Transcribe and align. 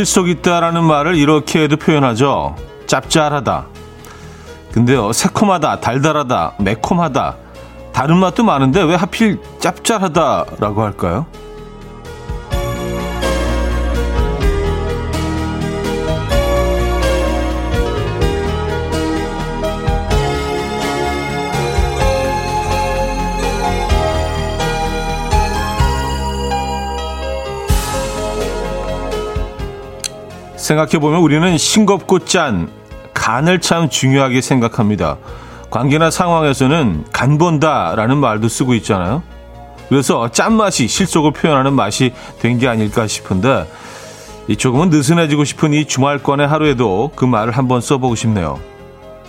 실속 0.00 0.30
있다라는 0.30 0.82
말을 0.84 1.14
이렇게도 1.16 1.76
표현하죠. 1.76 2.56
짭짤하다. 2.86 3.66
근데요, 4.72 5.12
새콤하다, 5.12 5.80
달달하다, 5.80 6.54
매콤하다. 6.58 7.36
다른 7.92 8.16
맛도 8.16 8.42
많은데 8.42 8.82
왜 8.82 8.94
하필 8.94 9.38
짭짤하다라고 9.58 10.82
할까요? 10.82 11.26
생각해보면 30.70 31.20
우리는 31.20 31.58
싱겁고 31.58 32.20
짠, 32.20 32.70
간을 33.12 33.60
참 33.60 33.88
중요하게 33.90 34.40
생각합니다. 34.40 35.16
관계나 35.70 36.10
상황에서는 36.10 37.06
간 37.12 37.38
본다라는 37.38 38.18
말도 38.18 38.48
쓰고 38.48 38.74
있잖아요. 38.74 39.22
그래서 39.88 40.30
짠맛이 40.30 40.86
실속을 40.86 41.32
표현하는 41.32 41.72
맛이 41.72 42.12
된 42.40 42.58
게 42.58 42.68
아닐까 42.68 43.08
싶은데 43.08 43.68
이 44.46 44.56
조금은 44.56 44.90
느슨해지고 44.90 45.42
싶은 45.44 45.74
이 45.74 45.86
주말권의 45.86 46.46
하루에도 46.46 47.10
그 47.16 47.24
말을 47.24 47.52
한번 47.52 47.80
써보고 47.80 48.14
싶네요. 48.14 48.60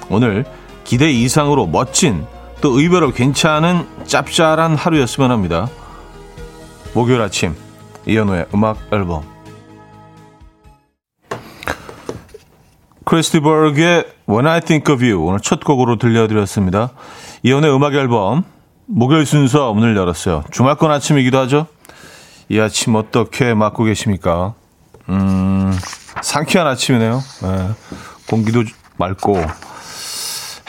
오늘 0.10 0.46
기대 0.84 1.10
이상으로 1.12 1.66
멋진 1.66 2.26
또 2.62 2.80
의외로 2.80 3.12
괜찮은 3.12 3.88
짭짤한 4.06 4.76
하루였으면 4.76 5.32
합니다. 5.32 5.68
목요일 6.94 7.22
아침 7.22 7.56
이현우의 8.06 8.48
음악 8.54 8.78
앨범 8.92 9.24
크리스티버그의 13.06 14.06
When 14.30 14.48
I 14.48 14.62
Think 14.62 14.94
of 14.94 15.04
You 15.04 15.26
오늘 15.26 15.40
첫 15.40 15.64
곡으로 15.64 15.98
들려드렸습니다. 15.98 16.92
이연의 17.44 17.74
음악 17.76 17.96
앨범 17.96 18.44
목요일 18.86 19.26
순서 19.26 19.74
문을 19.74 19.96
열었어요. 19.96 20.44
주말권 20.52 20.92
아침이기도 20.92 21.38
하죠. 21.40 21.68
이 22.50 22.60
아침 22.60 22.96
어떻게 22.96 23.54
맞고 23.54 23.86
계십니까? 23.86 24.54
음, 25.10 25.74
상쾌한 26.22 26.68
아침이네요. 26.68 27.22
네, 27.44 27.70
공기도 28.30 28.64
맑고 28.98 29.42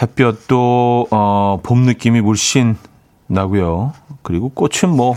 햇볕도 0.00 1.08
어, 1.11 1.61
봄 1.62 1.83
느낌이 1.83 2.20
물씬 2.20 2.77
나고요. 3.27 3.92
그리고 4.22 4.48
꽃은 4.48 4.94
뭐 4.94 5.17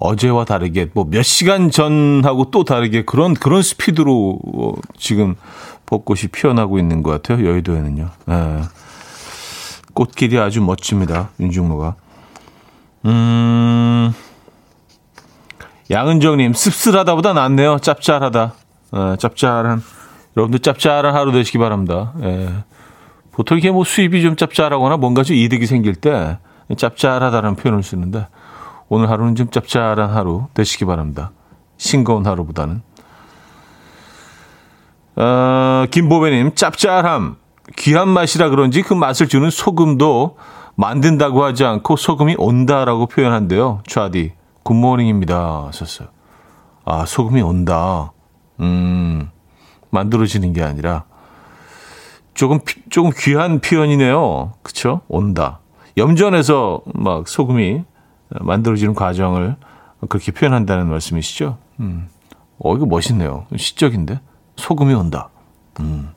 어제와 0.00 0.44
다르게 0.44 0.88
뭐 0.94 1.04
몇 1.08 1.22
시간 1.22 1.70
전하고 1.70 2.50
또 2.50 2.64
다르게 2.64 3.04
그런 3.04 3.34
그런 3.34 3.62
스피드로 3.62 4.38
어, 4.54 4.72
지금 4.96 5.34
벚꽃이 5.86 6.22
피어나고 6.32 6.78
있는 6.78 7.02
것 7.02 7.10
같아요. 7.10 7.46
여의도에는요. 7.48 8.10
예. 8.30 8.60
꽃길이 9.94 10.38
아주 10.38 10.60
멋집니다. 10.62 11.30
윤중로가. 11.40 11.96
음. 13.06 14.12
양은정님 15.90 16.52
씁쓸하다보다 16.52 17.32
낫네요. 17.32 17.78
짭짤하다. 17.78 18.52
예, 18.94 19.16
짭짤한 19.18 19.82
여러분들 20.36 20.60
짭짤한 20.60 21.14
하루 21.14 21.32
되시기 21.32 21.58
바랍니다. 21.58 22.12
예. 22.22 22.50
보통 23.32 23.56
이게 23.56 23.70
뭐 23.70 23.84
수입이 23.84 24.20
좀 24.22 24.36
짭짤하거나 24.36 24.98
뭔가 24.98 25.22
좀 25.22 25.36
이득이 25.36 25.66
생길 25.66 25.94
때 25.94 26.38
짭짤하다는 26.76 27.56
표현을 27.56 27.82
쓰는데 27.82 28.26
오늘 28.88 29.10
하루는 29.10 29.34
좀 29.34 29.50
짭짤한 29.50 30.10
하루 30.10 30.46
되시기 30.54 30.84
바랍니다. 30.84 31.32
싱거운 31.76 32.26
하루보다는. 32.26 32.82
어, 35.16 35.84
김보배님, 35.90 36.54
짭짤함. 36.54 37.36
귀한 37.76 38.08
맛이라 38.08 38.48
그런지 38.48 38.82
그 38.82 38.94
맛을 38.94 39.28
주는 39.28 39.50
소금도 39.50 40.36
만든다고 40.74 41.44
하지 41.44 41.64
않고 41.64 41.96
소금이 41.96 42.36
온다라고 42.38 43.06
표현한대요. 43.06 43.82
좌디. 43.86 44.32
굿모닝입니다. 44.62 45.66
하셨어요. 45.66 46.08
아, 46.84 47.04
소금이 47.04 47.42
온다. 47.42 48.12
음, 48.60 49.30
만들어지는 49.90 50.52
게 50.52 50.62
아니라. 50.62 51.04
조금, 52.32 52.60
조금 52.88 53.10
귀한 53.18 53.60
표현이네요. 53.60 54.52
그쵸? 54.62 55.00
온다. 55.08 55.60
염전에서 55.96 56.82
막 56.94 57.26
소금이 57.26 57.84
만들어지는 58.30 58.94
과정을 58.94 59.56
그렇게 60.08 60.32
표현한다는 60.32 60.88
말씀이시죠? 60.88 61.58
음. 61.80 62.08
어, 62.58 62.74
이거 62.74 62.86
멋있네요. 62.86 63.46
시적인데? 63.56 64.20
소금이 64.56 64.94
온다. 64.94 65.30
음. 65.80 66.10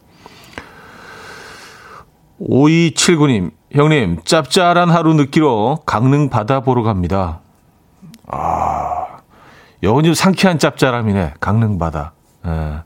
5279님, 2.40 3.52
형님, 3.72 4.20
짭짤한 4.24 4.90
하루 4.90 5.14
느끼러 5.14 5.80
강릉 5.86 6.30
바다 6.30 6.62
보러 6.62 6.82
갑니다. 6.82 7.42
아, 8.28 9.20
좀 9.84 10.14
상쾌한 10.14 10.58
짭짤함이네. 10.58 11.36
강릉 11.40 11.78
바다. 11.78 12.14
예. 12.46 12.82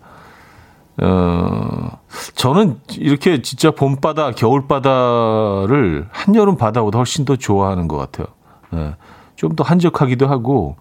어, 0.97 2.00
저는 2.35 2.80
이렇게 2.97 3.41
진짜 3.41 3.72
봄바다, 3.72 4.31
겨울바다를 4.31 6.08
한여름 6.12 6.58
바다보다 6.58 7.00
훨씬 7.00 7.25
더 7.25 7.35
좋아하는 7.35 7.88
것 7.88 7.97
같아요. 7.97 8.28
예. 8.74 8.96
좀 9.35 9.56
더 9.56 9.63
한적하기도 9.63 10.28
하고 10.28 10.75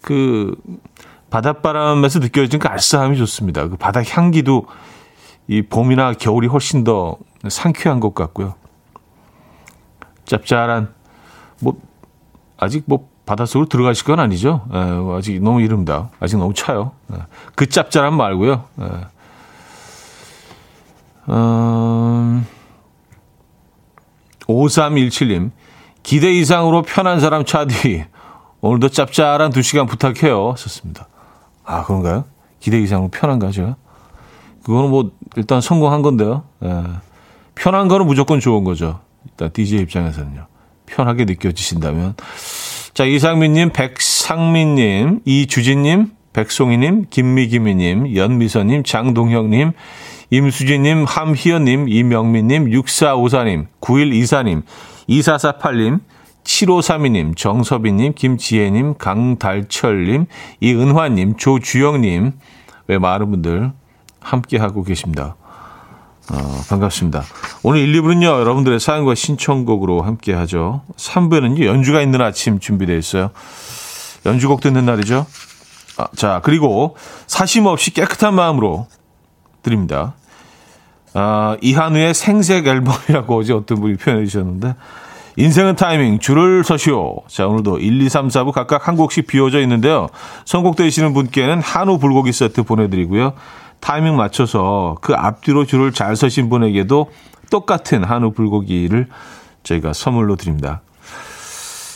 그 0.00 0.54
바닷바람에서 1.30 2.18
느껴지는 2.20 2.60
그 2.60 2.68
알싸함이 2.68 3.16
좋습니다. 3.18 3.68
그 3.68 3.76
바다 3.76 4.02
향기도 4.02 4.66
이 5.48 5.62
봄이나 5.62 6.12
겨울이 6.12 6.46
훨씬 6.46 6.84
더 6.84 7.16
상쾌한 7.48 8.00
것 8.00 8.14
같고요. 8.14 8.54
짭짤한 10.24 10.94
뭐 11.60 11.74
아직 12.56 12.84
뭐 12.86 13.08
바닷속으로 13.26 13.68
들어가실 13.68 14.04
건 14.04 14.20
아니죠. 14.20 14.66
에, 14.72 14.76
예, 14.78 15.16
아직 15.16 15.42
너무 15.42 15.60
이릅니다. 15.60 16.10
아직 16.20 16.36
너무 16.36 16.54
차요. 16.54 16.92
에, 17.12 17.16
예. 17.16 17.22
그 17.54 17.68
짭짤함 17.68 18.14
말고요. 18.16 18.64
에. 18.80 18.84
예. 18.84 19.14
음, 21.32 22.46
5317님. 24.46 25.50
기대 26.04 26.30
이상으로 26.30 26.82
편한 26.82 27.18
사람 27.18 27.44
차디. 27.44 28.04
오늘도 28.60 28.90
짭짤한 28.90 29.50
두 29.50 29.62
시간 29.62 29.86
부탁해요. 29.86 30.54
썼습니다. 30.56 31.08
아, 31.64 31.82
그런가요? 31.84 32.24
기대 32.60 32.78
이상으로 32.80 33.08
편한가, 33.08 33.50
제가? 33.50 33.76
그거는 34.62 34.90
뭐, 34.90 35.10
일단 35.36 35.60
성공한 35.60 36.02
건데요. 36.02 36.44
예. 36.62 36.82
편한 37.54 37.88
거는 37.88 38.06
무조건 38.06 38.38
좋은 38.38 38.64
거죠. 38.64 39.00
일단 39.24 39.50
DJ 39.52 39.80
입장에서는요. 39.80 40.46
편하게 40.86 41.24
느껴지신다면. 41.24 42.14
자, 42.92 43.04
이상민님, 43.04 43.70
백상민님, 43.70 45.20
이주진님, 45.24 46.12
백송이님, 46.34 47.06
김미기미님, 47.10 48.14
연미선님, 48.14 48.84
장동혁님, 48.84 49.72
임수진님, 50.30 51.04
함희연님, 51.04 51.88
이명민님, 51.88 52.70
6454님, 52.70 53.66
9124님, 53.80 54.62
2448님, 55.08 56.00
7532님, 56.44 57.36
정서비님, 57.36 58.14
김지혜님, 58.14 58.94
강달철님, 58.98 60.26
이은화님, 60.60 61.36
조주영님, 61.36 62.32
왜 62.86 62.98
많은 62.98 63.30
분들 63.30 63.72
함께하고 64.20 64.84
계십니다. 64.84 65.36
어, 66.32 66.64
반갑습니다. 66.68 67.22
오늘 67.62 67.80
1, 67.80 68.00
2부는요, 68.00 68.24
여러분들의 68.24 68.80
사연과 68.80 69.14
신청곡으로 69.14 70.02
함께하죠. 70.02 70.82
3부에는요, 70.96 71.64
연주가 71.66 72.00
있는 72.00 72.20
아침 72.20 72.60
준비되어 72.60 72.96
있어요. 72.96 73.30
연주곡 74.24 74.60
듣는 74.60 74.86
날이죠. 74.86 75.26
아, 75.98 76.08
자, 76.16 76.40
그리고 76.42 76.96
사심 77.26 77.66
없이 77.66 77.92
깨끗한 77.92 78.34
마음으로 78.34 78.86
드립니다. 79.62 80.14
아, 81.14 81.56
이한우의 81.62 82.12
생색 82.12 82.66
앨범이라고 82.66 83.38
어제 83.38 83.52
어떤 83.52 83.80
분이 83.80 83.96
표현해 83.96 84.26
주셨는데 84.26 84.74
인생은 85.36 85.74
타이밍, 85.74 86.20
줄을 86.20 86.62
서시오. 86.62 87.22
자, 87.26 87.48
오늘도 87.48 87.78
1, 87.78 88.02
2, 88.02 88.08
3, 88.08 88.28
4부 88.28 88.52
각각 88.52 88.86
한 88.86 88.96
곡씩 88.96 89.26
비워져 89.26 89.60
있는데요. 89.62 90.08
선곡되시는 90.44 91.12
분께는 91.12 91.60
한우 91.60 91.98
불고기 91.98 92.32
세트 92.32 92.62
보내드리고요. 92.62 93.32
타이밍 93.80 94.16
맞춰서 94.16 94.96
그 95.00 95.14
앞뒤로 95.14 95.66
줄을 95.66 95.92
잘 95.92 96.14
서신 96.14 96.48
분에게도 96.48 97.10
똑같은 97.50 98.04
한우 98.04 98.32
불고기를 98.32 99.08
저희가 99.64 99.92
선물로 99.92 100.36
드립니다. 100.36 100.82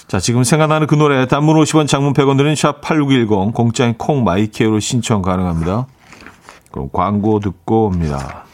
자, 0.09 0.19
지금 0.19 0.43
생각나는 0.43 0.87
그 0.87 0.97
노래 0.97 1.27
단문 1.29 1.57
50원 1.63 1.87
장문 1.87 2.15
100원 2.15 2.39
드는 2.39 2.55
샵8910 2.55 3.55
공짜인 3.55 3.95
콩 3.97 4.25
마이케이로 4.25 4.81
신청 4.81 5.23
가능합니다. 5.23 5.87
그럼 6.73 6.89
광고 6.93 7.39
듣고 7.41 7.87
옵니다. 7.87 8.48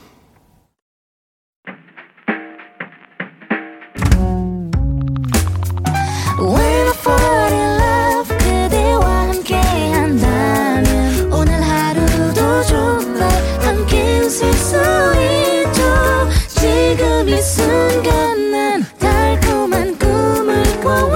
지금 17.24 17.28
이 17.28 17.40
순간 17.40 18.50
난 18.50 18.82
달콤한 18.98 19.98
꿈을 19.98 20.62
꿔 20.82 21.14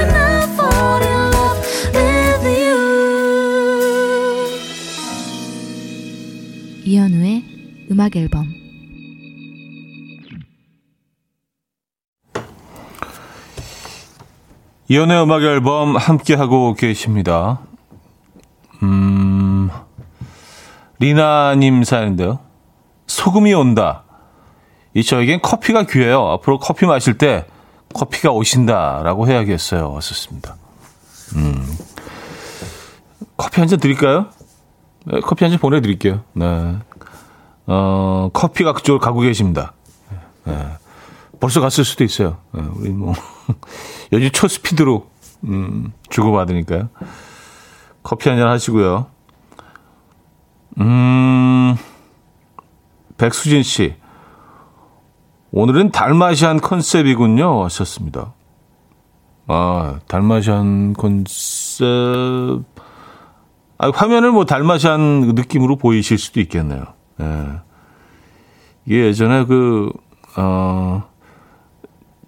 이현우의 6.85 7.45
음악 7.91 8.17
앨범 8.17 8.47
이연의 14.89 15.23
음악 15.23 15.43
앨범 15.43 15.97
함께 15.97 16.33
하고 16.35 16.73
계십니다. 16.73 17.61
음, 18.83 19.69
리나님 20.99 21.85
사연인데요. 21.85 22.39
소금이 23.07 23.53
온다. 23.53 24.08
이 24.95 25.03
저에겐 25.03 25.41
커피가 25.43 25.85
귀해요. 25.85 26.27
앞으로 26.29 26.59
커피 26.59 26.87
마실 26.87 27.19
때 27.19 27.47
커피가 27.95 28.31
오신다라고 28.33 29.29
해야겠어요. 29.29 29.93
왔었습니다. 29.93 30.57
음, 31.37 31.65
커피 33.37 33.61
한 33.61 33.69
잔 33.69 33.79
드릴까요? 33.79 34.27
네, 35.05 35.21
커피 35.21 35.45
한 35.45 35.51
잔 35.53 35.61
보내드릴게요. 35.61 36.23
네. 36.35 36.77
어, 37.67 38.31
커피가 38.33 38.73
그쪽으로 38.73 38.99
가고 39.01 39.21
계십니다. 39.21 39.75
네. 40.45 40.69
벌써 41.41 41.61
갔을 41.61 41.85
수도 41.85 42.03
있어요. 42.05 42.39
네, 42.53 42.63
우리 42.75 42.91
뭐. 42.91 43.15
요즘 44.13 44.31
초스피드로 44.31 45.07
음, 45.45 45.93
주고받으니까요. 46.11 46.89
커피 48.03 48.29
한 48.31 48.39
잔 48.39 48.49
하시고요. 48.49 49.07
음, 50.81 51.77
백수진 53.19 53.63
씨. 53.63 53.95
오늘은 55.51 55.91
달마시안 55.93 56.61
컨셉이군요. 56.61 57.65
하셨습니다. 57.65 58.35
아, 59.47 59.99
달마시안 60.07 60.93
컨셉. 60.93 61.87
아, 63.79 63.91
화면을 63.95 64.33
뭐 64.33 64.45
달마시안 64.45 65.33
느낌으로 65.35 65.77
보이실 65.77 66.19
수도 66.19 66.41
있겠네요. 66.41 66.83
예. 67.21 67.47
이게 68.85 69.07
예전에 69.07 69.45
그, 69.45 69.91
어, 70.37 71.05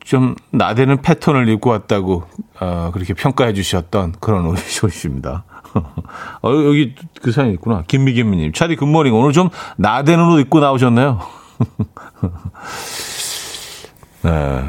좀 0.02 0.34
나대는 0.50 1.02
패턴을 1.02 1.48
입고 1.48 1.70
왔다고 1.70 2.24
어, 2.60 2.90
그렇게 2.92 3.14
평가해 3.14 3.52
주셨던 3.52 4.14
그런 4.20 4.46
옷입니다. 4.82 5.44
어, 6.42 6.50
여기 6.50 6.94
그 7.22 7.32
사연이 7.32 7.52
있구나. 7.54 7.84
김미김님. 7.86 8.52
차디 8.52 8.76
굿모닝. 8.76 9.14
오늘 9.14 9.32
좀 9.32 9.50
나대는 9.76 10.32
옷 10.32 10.40
입고 10.40 10.60
나오셨네요. 10.60 11.39
네. 14.22 14.64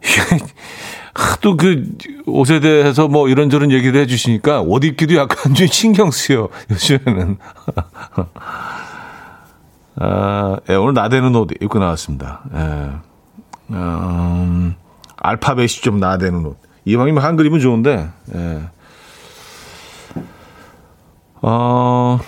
또그 1.40 1.96
옷에 2.26 2.60
대해서 2.60 3.08
뭐 3.08 3.28
이런저런 3.28 3.72
얘기를 3.72 4.00
해주시니까 4.00 4.60
옷 4.62 4.84
입기도 4.84 5.16
약간 5.16 5.54
좀 5.54 5.66
신경 5.66 6.10
쓰여 6.10 6.48
요즘에는. 6.70 7.38
아, 10.00 10.56
예, 10.68 10.74
오늘 10.74 10.94
나대는 10.94 11.34
옷 11.34 11.50
입고 11.60 11.80
나왔습니다. 11.80 12.42
예. 12.54 12.90
음, 13.74 14.76
알파벳이 15.16 15.68
좀 15.68 15.98
나대는 15.98 16.46
옷. 16.46 16.56
이왕이면 16.84 17.22
한글이면 17.22 17.60
좋은데, 17.60 18.08
예. 18.34 18.62
어, 21.42 22.18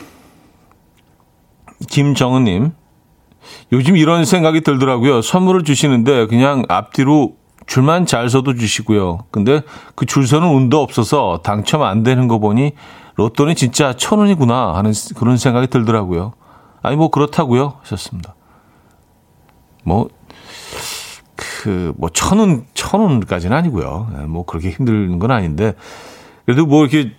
김정은님. 1.89 2.73
요즘 3.73 3.97
이런 3.97 4.25
생각이 4.25 4.61
들더라고요. 4.63 5.23
선물을 5.23 5.65
주시는데 5.65 6.27
그냥 6.27 6.65
앞뒤로 6.69 7.35
줄만 7.67 8.07
잘 8.07 8.29
서도 8.29 8.55
주시고요. 8.55 9.21
근데 9.31 9.63
그 9.95 10.07
줄 10.07 10.27
서는 10.27 10.49
운도 10.49 10.83
없어서 10.83 11.41
당첨 11.45 11.83
안 11.83 12.03
되는 12.03 12.27
거 12.27 12.39
보니 12.39 12.73
로또는 13.15 13.55
진짜 13.55 13.93
천 13.93 14.19
원이구나 14.19 14.75
하는 14.75 14.93
그런 15.17 15.37
생각이 15.37 15.69
들더라고요. 15.69 16.33
아니, 16.83 16.97
뭐 16.97 17.11
그렇다고요. 17.11 17.75
하셨습니다. 17.83 18.35
뭐, 19.85 20.09
그, 21.37 21.93
뭐, 21.97 22.09
천 22.11 22.39
원, 22.39 22.65
천 22.75 23.01
원까지는 23.01 23.57
아니고요. 23.57 24.11
예, 24.19 24.25
뭐, 24.25 24.45
그렇게 24.45 24.71
힘든 24.71 25.19
건 25.19 25.31
아닌데. 25.31 25.75
그래도 26.47 26.67
뭐, 26.67 26.85
이렇게 26.87 27.13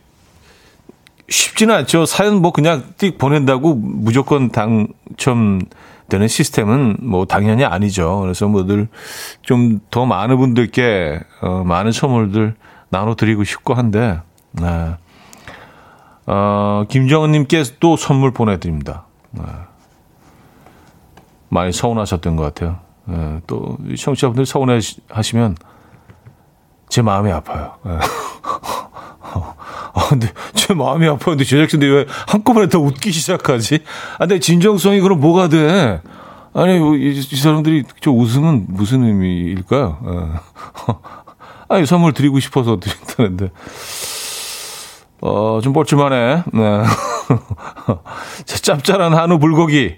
쉽지는 1.30 1.76
않죠. 1.76 2.06
사연 2.06 2.42
뭐, 2.42 2.52
그냥 2.52 2.84
띡 2.98 3.18
보낸다고 3.18 3.76
무조건 3.76 4.50
당첨 4.50 5.62
되는 6.12 6.28
시스템은 6.28 6.98
뭐, 7.02 7.26
당연히 7.26 7.64
아니죠. 7.64 8.20
그래서 8.22 8.48
뭐들 8.48 8.90
좀더 9.42 10.06
많은 10.06 10.38
분들께, 10.38 11.22
어, 11.42 11.64
많은 11.66 11.94
선물들 11.94 12.56
나눠드리고 12.90 13.46
싶고 13.46 13.74
한데, 13.74 14.20
네. 14.52 14.96
어, 16.28 16.84
김정은님께 16.90 17.64
또 17.80 17.96
선물 17.96 18.32
보내드립니다. 18.32 19.06
네. 19.32 19.44
많이 21.48 21.72
서운하셨던 21.72 22.36
것 22.36 22.44
같아요. 22.44 22.80
예, 23.10 23.42
또 23.48 23.78
청취자분들 23.98 24.46
서운해 24.46 24.80
하시면 25.10 25.56
제 26.90 27.02
마음이 27.02 27.32
아파요. 27.32 27.76
예. 29.96 30.00
아, 30.00 30.10
근데 30.10 30.28
제 30.54 30.74
마음이 30.74 31.08
아파는데 31.08 31.44
제작진들이 31.44 31.92
왜 31.92 32.06
한꺼번에 32.28 32.70
더 32.70 32.80
웃기 32.80 33.12
시작하지? 33.12 33.80
아, 34.16 34.20
근데 34.20 34.40
진정성이 34.40 35.02
그럼 35.02 35.20
뭐가 35.20 35.50
돼? 35.50 36.02
아니, 36.54 36.80
뭐, 36.80 36.96
이, 36.96 37.12
이 37.12 37.36
사람들이 37.36 37.84
저 38.02 38.12
웃음은 38.12 38.66
무슨 38.70 39.04
의미일까요? 39.04 40.00
예. 40.08 40.94
아니, 41.70 41.86
선물 41.86 42.14
드리고 42.14 42.40
싶어서 42.40 42.80
드린다는데. 42.80 43.52
어, 45.22 45.60
좀 45.64 45.72
뻘쭘하네. 45.72 46.44
네. 46.52 46.84
짭짤한 48.46 49.14
한우 49.14 49.40
불고기. 49.40 49.96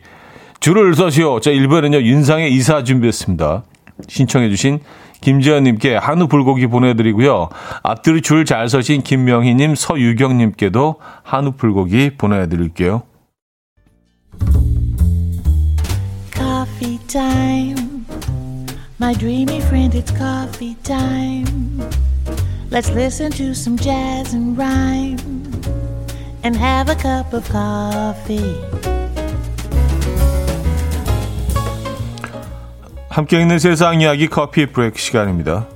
줄을 0.60 0.94
서시오. 0.96 1.39
자, 1.39 1.50
1번은요, 1.50 2.03
윤상의 2.03 2.53
이사 2.53 2.84
준비했습니다. 2.84 3.63
신청해주신 4.08 4.79
김지현님께 5.24 5.96
한우 5.96 6.27
불고기 6.27 6.68
보내드리고요. 6.68 7.48
앞뒤로 7.82 8.20
줄 8.20 8.44
잘 8.44 8.68
서신 8.68 9.01
김명희님, 9.03 9.75
서유경님께도 9.75 10.98
한우 11.24 11.53
불고기 11.53 12.18
보내드릴게요. 12.18 13.03
Coffee 16.34 17.00
time. 17.08 18.06
My 19.00 19.13
dreamy 19.13 19.60
friend, 19.62 19.96
it's 19.96 20.12
coffee 20.12 20.75
time. 20.84 21.80
Let's 22.70 22.89
listen 22.92 23.32
to 23.32 23.51
some 23.53 23.77
jazz 23.77 24.34
and 24.36 24.58
rhyme 24.58 25.20
and 26.44 26.58
have 26.58 26.89
a 26.92 26.96
cup 26.96 27.34
of 27.34 27.48
coffee. 27.50 28.60
함께 33.13 33.39
있는 33.39 33.60
세상 33.60 34.01
이야기 34.01 34.27
커피 34.27 34.65
브레이크 34.65 34.98
시간입니다. 34.98 35.67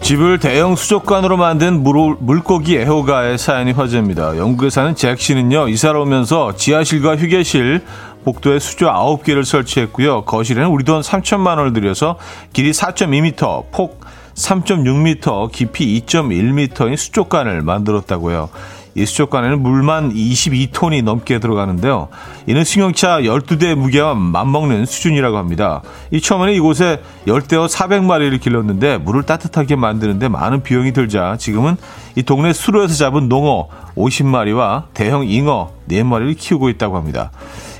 집을 0.00 0.38
대형 0.38 0.76
수족관으로 0.76 1.36
만든 1.36 1.82
물, 1.82 2.14
물고기 2.20 2.78
애호가의 2.78 3.36
사연이 3.36 3.72
화제입니다. 3.72 4.36
영국에 4.36 4.70
사는 4.70 4.94
잭 4.94 5.18
씨는요, 5.18 5.66
이사를 5.66 5.98
오면서 5.98 6.54
지하실과 6.54 7.16
휴게실, 7.16 7.82
복도에 8.24 8.58
수조 8.58 8.86
9개를 8.86 9.44
설치했고요. 9.44 10.24
거실에는 10.24 10.68
우리 10.70 10.84
돈 10.84 11.02
3천만 11.02 11.58
원을 11.58 11.72
들여서 11.72 12.18
길이 12.52 12.72
4.2m, 12.72 13.70
폭 13.70 14.00
3.6m, 14.34 15.52
깊이 15.52 16.02
2.1m인 16.06 16.96
수족관을 16.96 17.62
만들었다고요. 17.62 18.48
이 18.94 19.04
수족관에는 19.06 19.60
물만 19.60 20.12
22톤이 20.12 21.02
넘게 21.02 21.40
들어가는데요. 21.40 22.08
이는 22.46 22.64
승용차 22.64 23.22
12대 23.22 23.74
무게와 23.74 24.14
맞먹는 24.14 24.86
수준이라고 24.86 25.36
합니다. 25.36 25.82
이 26.10 26.20
처음에는 26.20 26.54
이곳에 26.54 27.02
열대어 27.26 27.66
400마리를 27.66 28.40
길렀는데 28.40 28.98
물을 28.98 29.24
따뜻하게 29.24 29.76
만드는데 29.76 30.28
많은 30.28 30.62
비용이 30.62 30.92
들자 30.92 31.36
지금은 31.38 31.76
이 32.14 32.22
동네 32.22 32.52
수로에서 32.52 32.94
잡은 32.94 33.28
농어 33.28 33.68
50마리와 33.96 34.84
대형 34.94 35.26
잉어 35.26 35.72
4마리를 35.88 36.36
키우고 36.38 36.68
있다고 36.68 36.96
합니다. 36.96 37.32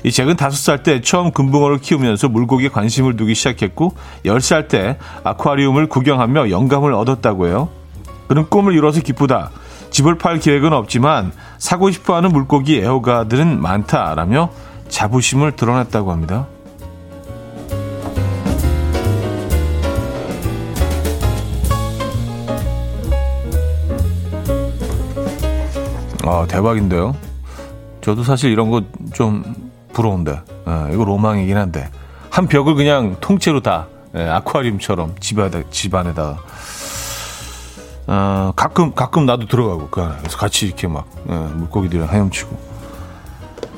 이 0.03 0.11
잭은 0.11 0.35
5살 0.35 0.83
때 0.83 1.01
처음 1.01 1.31
금붕어를 1.31 1.79
키우면서 1.79 2.29
물고기에 2.29 2.69
관심을 2.69 3.15
두기 3.15 3.33
시작했고 3.33 3.95
10살 4.25 4.67
때 4.67 4.97
아쿠아리움을 5.23 5.87
구경하며 5.87 6.51
영감을 6.51 6.93
얻었다고 6.93 7.47
해요. 7.47 7.69
그는 8.27 8.47
꿈을 8.49 8.73
이뤄서 8.73 9.01
기쁘다. 9.01 9.51
집을 9.95 10.17
팔 10.17 10.39
계획은 10.39 10.73
없지만 10.73 11.31
사고 11.57 11.89
싶어하는 11.89 12.33
물고기 12.33 12.79
애호가들은 12.81 13.61
많다라며 13.61 14.49
자부심을 14.89 15.53
드러냈다고 15.53 16.11
합니다. 16.11 16.47
아 26.23 26.45
대박인데요. 26.49 27.15
저도 28.01 28.23
사실 28.25 28.51
이런 28.51 28.69
거 28.69 28.81
좀 29.13 29.45
부러운데 29.93 30.41
아, 30.65 30.89
이거 30.91 31.05
로망이긴 31.05 31.55
한데 31.55 31.89
한 32.29 32.47
벽을 32.47 32.75
그냥 32.75 33.15
통째로 33.21 33.61
다 33.61 33.87
예, 34.13 34.23
아쿠아리움처럼 34.27 35.15
집 35.21 35.39
안에, 35.39 35.63
집 35.71 35.95
안에다가. 35.95 36.39
어, 38.07 38.51
가끔, 38.55 38.93
가끔 38.93 39.25
나도 39.25 39.47
들어가고, 39.47 39.89
그 39.89 40.01
안에. 40.01 40.15
그래서 40.19 40.37
같이 40.37 40.67
이렇게 40.67 40.87
막, 40.87 41.05
예, 41.29 41.33
물고기들이랑 41.33 42.09
헤엄치고. 42.09 42.75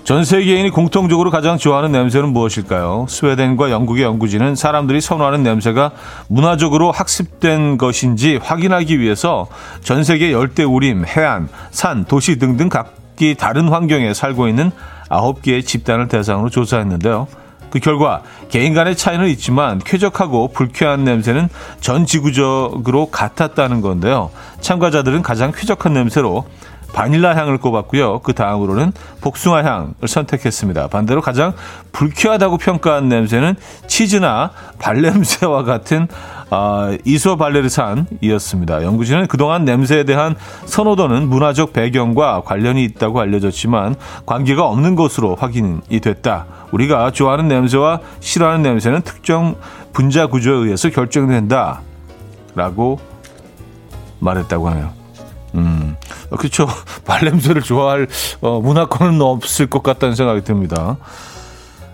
전 0.08 0.24
세계인이 0.24 0.70
공통적으로 0.70 1.32
가장 1.32 1.58
좋아하는 1.58 1.92
냄새는 1.92 2.30
무엇일까요? 2.30 3.08
스웨덴과 3.10 3.72
영국의 3.72 4.06
연구진은 4.06 4.56
사람들이 4.56 5.02
선호하는 5.02 5.44
냄새가 5.44 5.92
문화적으로 6.30 6.92
학습된 6.92 7.78
것인지 7.78 8.40
확인하기 8.42 9.02
위해서 9.02 9.48
전 9.82 10.06
세계 10.06 10.32
열대 10.32 10.64
우림, 10.64 11.06
해안, 11.06 11.50
산, 11.72 12.06
도시 12.06 12.38
등등 12.38 12.70
각기 12.70 13.36
다른 13.36 13.68
환경에 13.68 14.14
살고 14.14 14.48
있는 14.48 14.72
9개의 15.10 15.66
집단을 15.66 16.08
대상으로 16.08 16.50
조사했는데요. 16.50 17.28
그 17.70 17.80
결과 17.80 18.22
개인 18.50 18.74
간의 18.74 18.96
차이는 18.96 19.28
있지만 19.30 19.80
쾌적하고 19.80 20.50
불쾌한 20.50 21.04
냄새는 21.04 21.50
전 21.80 22.06
지구적으로 22.06 23.08
같았다는 23.08 23.82
건데요. 23.82 24.32
참가자들은 24.62 25.22
가장 25.22 25.52
쾌적한 25.52 25.94
냄새로 25.94 26.46
바닐라 26.94 27.36
향을 27.36 27.58
꼽았고요. 27.60 28.20
그 28.20 28.34
다음으로는 28.34 28.94
복숭아 29.22 29.64
향을 29.64 30.08
선택했습니다. 30.08 30.88
반대로 30.88 31.22
가장 31.22 31.54
불쾌하다고 31.92 32.58
평가한 32.58 33.10
냄새는 33.10 33.56
치즈나 33.88 34.52
발냄새와 34.80 35.64
같은 35.64 36.08
어, 36.50 36.96
이소발레르산이었습니다. 37.04 38.84
연구진은 38.84 39.28
그동안 39.28 39.66
냄새에 39.66 40.04
대한 40.04 40.36
선호도는 40.66 41.28
문화적 41.28 41.74
배경과 41.74 42.42
관련이 42.42 42.84
있다고 42.86 43.20
알려졌지만 43.20 43.96
관계가 44.26 44.66
없는 44.66 44.96
것으로 44.96 45.36
확인이 45.36 46.00
됐다. 46.00 46.46
우리가 46.72 47.12
좋아하는 47.12 47.48
냄새와 47.48 48.00
싫어하는 48.20 48.62
냄새는 48.62 49.02
특정 49.02 49.56
분자 49.94 50.28
구조에 50.28 50.56
의해서 50.56 50.90
결정된다. 50.90 51.82
라고 52.56 53.00
말했다고 54.20 54.70
하네요. 54.70 54.92
음, 55.56 55.96
그렇죠. 56.38 56.68
발냄새를 57.06 57.62
좋아할 57.62 58.08
어, 58.42 58.60
문화권은 58.62 59.22
없을 59.22 59.68
것 59.68 59.84
같다는 59.84 60.16
생각이 60.16 60.42
듭니다. 60.44 60.98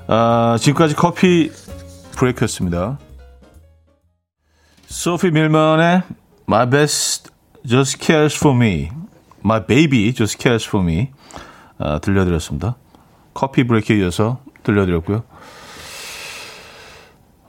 아, 0.07 0.57
지금까지 0.59 0.95
커피 0.95 1.51
브레이크였습니다. 2.15 2.97
소피 4.93 5.31
밀먼의 5.31 6.03
My 6.47 6.69
Best 6.69 7.31
Just 7.65 7.97
Cares 7.99 8.37
For 8.37 8.55
Me, 8.55 8.91
My 9.43 9.65
Baby 9.65 10.13
Just 10.13 10.37
Cares 10.39 10.67
For 10.69 10.87
Me 10.87 11.09
아, 11.79 11.97
들려드렸습니다. 11.97 12.75
커피 13.33 13.65
브레이크에 13.65 13.97
이어서 13.97 14.41
들려드렸고요. 14.61 15.23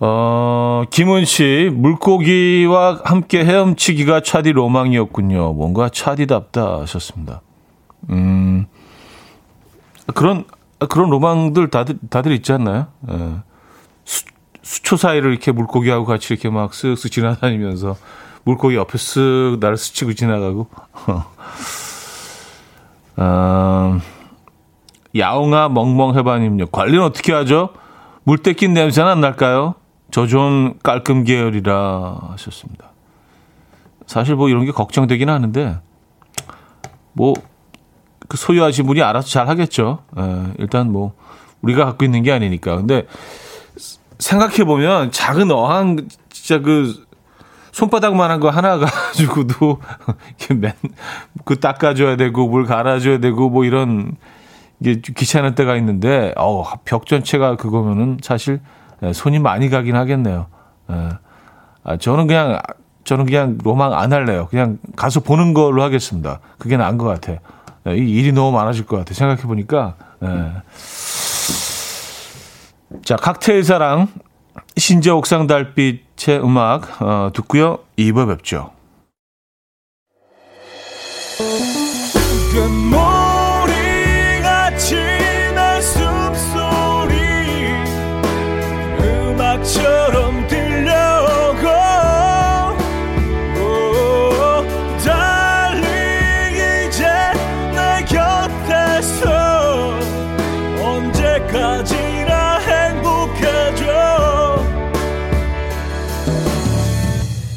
어, 0.01 0.85
김은 0.89 1.27
씨, 1.27 1.71
물고기와 1.71 3.03
함께 3.05 3.45
헤엄치기가 3.45 4.23
차디 4.23 4.53
로망이었군요. 4.53 5.53
뭔가 5.53 5.91
차디답다 5.91 6.81
하셨습니다. 6.81 7.43
음, 8.09 8.65
그런, 10.15 10.45
그런 10.89 11.11
로망들 11.11 11.69
다들, 11.69 11.99
다들 12.09 12.33
있지 12.33 12.53
않나요? 12.53 12.87
예. 13.11 13.54
수, 14.65 14.77
수초 14.77 14.97
사이를 14.97 15.31
이렇게 15.31 15.53
물고기하고 15.53 16.05
같이 16.05 16.33
이렇게 16.35 16.49
막 16.51 16.73
쓱쓱 16.73 17.13
지나다니면서 17.13 17.97
물고기 18.45 18.77
옆에 18.77 18.99
쓱 18.99 19.61
나를 19.61 19.77
스치고 19.77 20.15
지나가고. 20.15 20.69
어, 23.17 24.01
야옹아 25.17 25.69
멍멍 25.69 26.17
해바님요. 26.17 26.67
관리는 26.67 27.03
어떻게 27.05 27.33
하죠? 27.33 27.71
물때 28.25 28.53
낀 28.55 28.75
냄새는 28.75 29.09
안 29.11 29.21
날까요? 29.21 29.75
저 30.11 30.27
좀 30.27 30.75
깔끔 30.83 31.25
계열이라 31.25 32.19
하셨습니다. 32.33 32.91
사실 34.07 34.35
뭐 34.35 34.49
이런 34.49 34.65
게 34.65 34.73
걱정되긴 34.73 35.29
하는데 35.29 35.79
뭐 37.13 37.35
그 38.29 38.37
소유하신 38.37 38.87
분이 38.87 39.03
알아서 39.03 39.29
잘 39.29 39.49
하겠죠. 39.49 39.99
예, 40.19 40.55
일단 40.59 40.91
뭐 40.91 41.15
우리가 41.63 41.85
갖고 41.85 42.05
있는 42.05 42.23
게 42.23 42.33
아니니까. 42.33 42.77
근데 42.77 43.07
생각해 44.19 44.65
보면 44.65 45.11
작은 45.11 45.51
어항 45.51 46.09
진짜 46.31 46.61
그 46.61 47.05
손바닥만한 47.73 48.41
거 48.41 48.51
하나 48.51 48.79
가지고도 48.79 49.81
맨그 50.51 51.61
닦아줘야 51.61 52.17
되고 52.17 52.49
물 52.49 52.65
갈아줘야 52.67 53.19
되고 53.19 53.51
뭐 53.51 53.65
이런 53.65 54.17
게 54.83 55.01
귀찮을 55.01 55.55
때가 55.55 55.77
있는데 55.77 56.33
어벽 56.37 57.07
전체가 57.07 57.57
그거면은 57.57 58.19
사실 58.23 58.61
예, 59.03 59.13
손이 59.13 59.39
많이 59.39 59.69
가긴 59.71 59.97
하겠네요. 59.97 60.47
예. 60.91 61.09
아, 61.83 61.97
저는 61.97 62.27
그냥 62.27 62.61
저는 63.05 63.27
그냥 63.27 63.59
로망 63.63 63.93
안 63.93 64.13
할래요. 64.13 64.47
그냥 64.51 64.79
가서 64.97 65.21
보는 65.21 65.53
걸로 65.53 65.83
하겠습니다. 65.83 66.41
그게 66.59 66.77
나은 66.77 66.97
것 66.97 67.05
같아. 67.05 67.41
예, 67.89 67.97
이 67.97 68.11
일이 68.11 68.33
너무 68.33 68.53
많아질 68.57 68.87
것 68.87 68.97
같아. 68.97 69.15
생각해 69.15 69.43
보니까. 69.43 69.97
자, 73.03 73.17
칵테일 73.17 73.65
사랑 73.65 74.09
신재 74.77 75.11
옥상 75.11 75.47
달빛의 75.47 76.43
음악 76.43 77.01
어, 77.03 77.31
듣고요. 77.35 77.79
2부 77.99 78.29
뵙죠. 78.29 78.71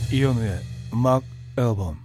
이현우의 0.10 0.60
음악 0.94 1.22
앨범 1.58 1.98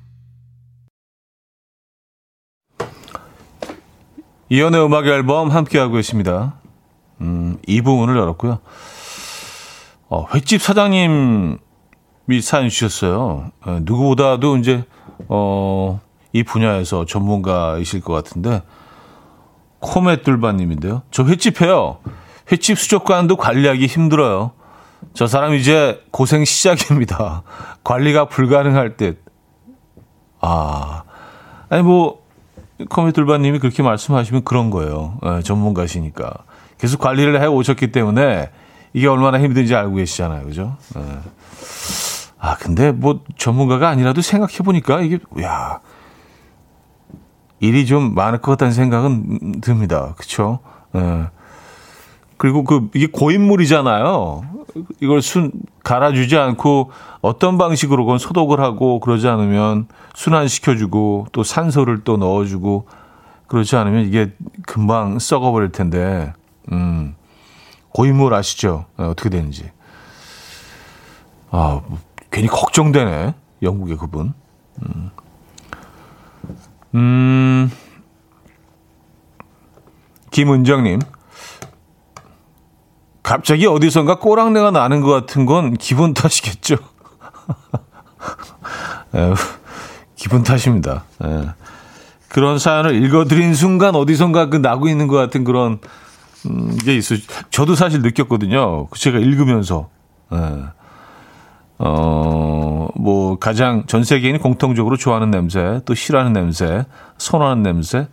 이현우의 4.49 4.85
음악 4.85 5.07
앨범 5.07 5.51
함께하고 5.51 6.01
있습니다. 6.01 6.55
음, 7.21 7.59
이 7.67 7.81
부분을 7.81 8.17
열었고요. 8.17 8.59
어, 10.09 10.27
횟집 10.35 10.61
사장님이 10.61 11.57
사연 12.43 12.69
주셨어요. 12.69 13.53
어, 13.65 13.79
누구보다도 13.83 14.57
이제, 14.57 14.85
어, 15.29 16.01
이 16.33 16.43
분야에서 16.43 17.07
전문가이실 17.07 18.01
것 18.01 18.13
같은데, 18.13 18.63
코메 19.79 20.23
뚫바님인데요. 20.23 21.03
저 21.13 21.25
횟집 21.25 21.63
해요. 21.63 21.99
횟집 22.51 22.79
수족관도 22.79 23.37
관리하기 23.37 23.87
힘들어요. 23.87 24.53
저 25.15 25.27
사람 25.27 25.55
이제 25.55 26.03
고생 26.11 26.45
시작입니다. 26.45 27.43
관리가 27.85 28.27
불가능할 28.27 28.97
듯. 28.97 29.23
아, 30.41 31.05
아니 31.69 31.83
뭐 31.83 32.23
컴퓨터반님이 32.89 33.59
그렇게 33.59 33.83
말씀하시면 33.83 34.45
그런 34.45 34.71
거예요. 34.71 35.19
네, 35.23 35.43
전문가시니까 35.43 36.33
계속 36.79 37.01
관리를 37.01 37.41
해 37.41 37.47
오셨기 37.47 37.93
때문에 37.93 38.51
이게 38.93 39.07
얼마나 39.07 39.39
힘든지 39.39 39.75
알고 39.75 39.95
계시잖아요, 39.97 40.45
그죠? 40.45 40.77
네. 40.95 41.03
아, 42.39 42.57
근데 42.57 42.91
뭐 42.91 43.21
전문가가 43.39 43.89
아니라도 43.89 44.21
생각해 44.21 44.59
보니까 44.65 45.01
이게 45.01 45.19
야 45.43 45.81
일이 47.61 47.87
좀 47.87 48.15
많을 48.15 48.41
것 48.41 48.53
같다는 48.53 48.73
생각은 48.73 49.61
듭니다. 49.61 50.15
그렇죠? 50.17 50.59
네. 50.93 51.27
그리고 52.43 52.65
그 52.65 52.91
이게 52.93 53.07
고인물이잖아요. 53.07 54.43
이걸 54.99 55.23
순 55.23 55.53
갈아주지 55.85 56.37
않고 56.37 56.91
어떤 57.21 57.57
방식으로 57.57 58.05
건 58.05 58.19
소독을 58.19 58.59
하고 58.59 58.99
그러지 58.99 59.29
않으면 59.29 59.87
순환시켜주고 60.17 61.29
또 61.31 61.45
산소를 61.45 62.03
또 62.03 62.17
넣어주고 62.17 62.89
그렇지 63.47 63.77
않으면 63.77 64.07
이게 64.07 64.33
금방 64.67 65.21
썩어버릴 65.21 65.71
텐데, 65.71 66.33
음, 66.73 67.15
고인물 67.91 68.35
아시죠? 68.35 68.87
네, 68.99 69.05
어떻게 69.05 69.31
되는지. 69.31 69.71
아, 71.53 71.81
뭐, 71.87 72.01
괜히 72.33 72.49
걱정되네. 72.49 73.35
영국의 73.63 73.99
그분. 73.99 74.35
음. 74.85 75.11
음, 76.97 77.71
김은정님. 80.33 80.99
갑자기 83.23 83.67
어디선가 83.67 84.19
꼬랑내가 84.19 84.71
나는 84.71 85.01
것 85.01 85.11
같은 85.11 85.47
건 85.47 85.75
기분 85.75 86.15
탓이겠죠. 86.15 86.77
에휴, 89.15 89.35
기분 90.17 90.43
탓입니다. 90.43 91.05
에. 91.25 91.29
예. 91.29 91.49
그런 92.29 92.59
사연을 92.59 93.03
읽어드린 93.05 93.55
순간 93.55 93.95
어디선가 93.95 94.49
그 94.49 94.57
나고 94.57 94.89
있는 94.89 95.07
것 95.07 95.17
같은 95.17 95.45
그런 95.45 95.79
음, 96.47 96.77
게 96.79 96.97
있어. 96.97 97.15
저도 97.51 97.75
사실 97.75 98.03
느꼈거든요. 98.03 98.89
제가 98.97 99.19
읽으면서. 99.19 99.89
에. 100.33 100.37
예. 100.37 100.65
어, 101.85 102.87
뭐, 102.95 103.41
가장 103.41 103.85
전 103.87 104.05
세계인이 104.05 104.39
공통적으로 104.39 104.97
좋아하는 104.97 105.33
냄새, 105.33 105.81
또 105.85 105.95
싫어하는 105.95 106.33
냄새, 106.33 106.87
선호하는 107.19 107.65
냄새, 107.65 108.07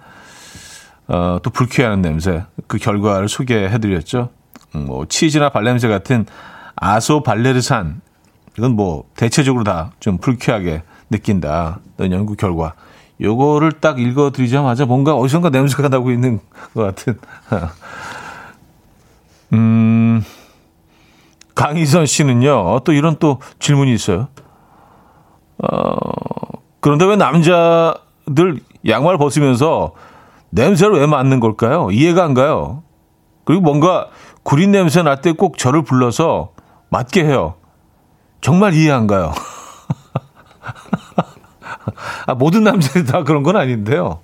어, 1.08 1.38
또 1.44 1.51
불쾌하는 1.51 2.01
냄새, 2.01 2.46
그 2.66 2.80
결과를 2.80 3.30
소개해드렸죠. 3.30 4.30
음, 4.76 4.86
뭐, 4.86 5.06
치즈나 5.06 5.50
발냄새 5.50 5.88
같은 5.88 6.26
아소 6.76 7.24
발레르산, 7.24 8.02
이건 8.58 8.72
뭐, 8.76 9.06
대체적으로 9.16 9.64
다 9.64 9.92
좀 10.00 10.18
불쾌하게 10.18 10.84
느낀다. 11.10 11.80
연구 12.12 12.36
결과. 12.36 12.74
요거를 13.22 13.74
딱 13.82 14.00
읽어드리자마자 14.00 14.86
뭔가 14.86 15.14
어디선가 15.16 15.50
냄새가 15.50 15.90
나고 15.90 16.12
있는 16.12 16.40
것 16.74 16.84
같은. 16.84 17.20
음, 19.54 20.24
강희선 21.56 22.06
씨는요, 22.06 22.82
또 22.86 22.94
이런 22.94 23.18
또 23.20 23.40
질문이 23.60 23.94
있어요. 23.94 24.28
어, 25.58 25.98
그런데 26.80 27.06
왜 27.06 27.16
남자들 27.18 28.62
양말 28.88 29.18
벗으면서 29.18 29.94
냄새를 30.52 31.00
왜 31.00 31.08
맡는 31.08 31.40
걸까요? 31.40 31.90
이해가 31.92 32.24
안 32.24 32.34
가요. 32.34 32.84
그리고 33.44 33.62
뭔가 33.62 34.08
구린 34.43 34.72
냄새 34.72 35.01
날 35.03 35.22
때 35.22 35.34
꼭 35.34 35.58
저를 35.58 35.84
불러서 35.84 36.51
맡게 36.89 37.24
해요. 37.25 37.55
정말 38.41 38.74
이해 38.74 38.91
안 38.91 39.05
가요. 39.08 39.34
아, 42.25 42.34
모든 42.36 42.63
남자들이 42.63 43.05
다 43.05 43.24
그런 43.24 43.43
건 43.43 43.55
아닌데요. 43.58 44.22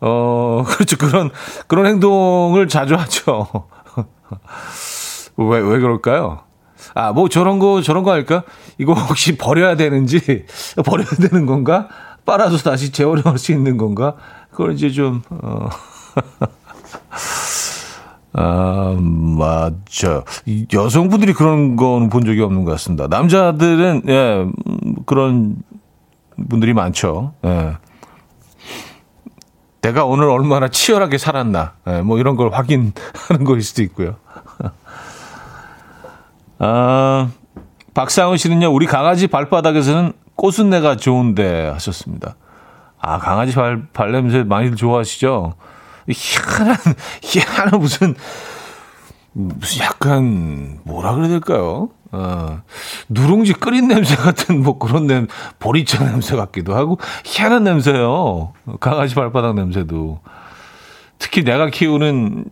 어, 0.00 0.64
그렇죠. 0.68 0.96
그런, 0.96 1.30
그런 1.66 1.86
행동을 1.86 2.68
자주 2.68 2.94
하죠. 2.94 3.48
왜, 5.36 5.58
왜 5.58 5.78
그럴까요? 5.80 6.40
아, 6.94 7.12
뭐 7.12 7.28
저런 7.28 7.58
거, 7.58 7.82
저런 7.82 8.02
거 8.02 8.10
할까? 8.12 8.42
이거 8.78 8.94
혹시 8.94 9.36
버려야 9.36 9.76
되는지, 9.76 10.46
버려야 10.84 11.06
되는 11.08 11.46
건가? 11.46 11.88
빨아서 12.24 12.56
다시 12.58 12.92
재활용할 12.92 13.38
수 13.38 13.52
있는 13.52 13.76
건가? 13.76 14.14
그걸 14.50 14.72
이제 14.72 14.90
좀, 14.90 15.22
어. 15.30 15.68
아, 18.32 18.96
맞죠. 19.00 20.24
여성분들이 20.72 21.32
그런 21.32 21.74
건 21.76 22.08
본 22.10 22.24
적이 22.24 22.42
없는 22.42 22.64
것 22.64 22.70
같습니다. 22.72 23.06
남자들은, 23.08 24.02
예, 24.08 24.46
그런 25.06 25.56
분들이 26.48 26.72
많죠. 26.72 27.34
예. 27.44 27.76
내가 29.82 30.04
오늘 30.04 30.28
얼마나 30.28 30.68
치열하게 30.68 31.18
살았나, 31.18 31.72
예, 31.88 32.02
뭐 32.02 32.18
이런 32.18 32.36
걸 32.36 32.50
확인하는 32.52 32.92
거일 33.46 33.62
수도 33.62 33.82
있고요. 33.82 34.16
아, 36.58 37.30
박상훈 37.94 38.36
씨는요, 38.36 38.68
우리 38.72 38.86
강아지 38.86 39.26
발바닥에서는 39.26 40.12
꽃순내가 40.36 40.96
좋은데 40.96 41.68
하셨습니다. 41.70 42.36
아, 43.00 43.18
강아지 43.18 43.54
발, 43.54 43.86
발냄새 43.92 44.42
많이들 44.44 44.76
좋아하시죠? 44.76 45.54
희한한, 46.14 46.76
희한한 47.22 47.80
무슨, 47.80 48.14
무슨 49.32 49.84
약간, 49.84 50.80
뭐라 50.84 51.14
그래야 51.14 51.28
될까요? 51.28 51.90
어, 52.12 52.62
누룽지 53.08 53.54
끓인 53.54 53.88
냄새 53.88 54.16
같은 54.16 54.62
뭐 54.62 54.78
그런 54.78 55.06
냄, 55.06 55.28
보리차 55.58 56.04
냄새 56.04 56.36
같기도 56.36 56.74
하고, 56.74 56.98
희한한 57.24 57.64
냄새요. 57.64 58.52
강아지 58.80 59.14
발바닥 59.14 59.54
냄새도. 59.54 60.20
특히 61.18 61.44
내가 61.44 61.68
키우는 61.68 62.46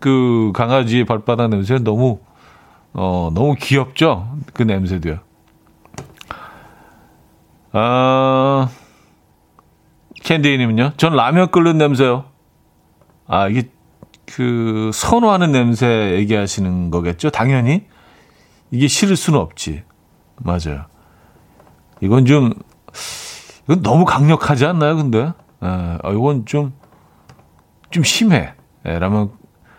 그 0.00 0.52
강아지의 0.54 1.04
발바닥 1.04 1.50
냄새는 1.50 1.84
너무 1.84 2.18
어, 2.92 3.30
너무 3.32 3.54
귀엽죠? 3.54 4.36
그 4.54 4.62
냄새도요. 4.64 5.20
아, 7.72 8.68
캔디님은요? 10.22 10.92
전 10.96 11.14
라면 11.14 11.50
끓는 11.50 11.78
냄새요. 11.78 12.24
아, 13.28 13.48
이게 13.48 13.70
그 14.26 14.90
선호하는 14.92 15.52
냄새 15.52 16.14
얘기하시는 16.16 16.90
거겠죠? 16.90 17.30
당연히. 17.30 17.84
이게 18.70 18.88
싫을 18.88 19.16
수는 19.16 19.38
없지. 19.38 19.82
맞아요. 20.36 20.86
이건 22.00 22.26
좀, 22.26 22.52
이건 23.64 23.82
너무 23.82 24.04
강력하지 24.04 24.66
않나요, 24.66 24.96
근데? 24.96 25.32
아, 25.60 25.98
이건 26.10 26.44
좀, 26.46 26.72
좀 27.90 28.02
심해. 28.02 28.54
예, 28.86 28.98
라면 28.98 29.30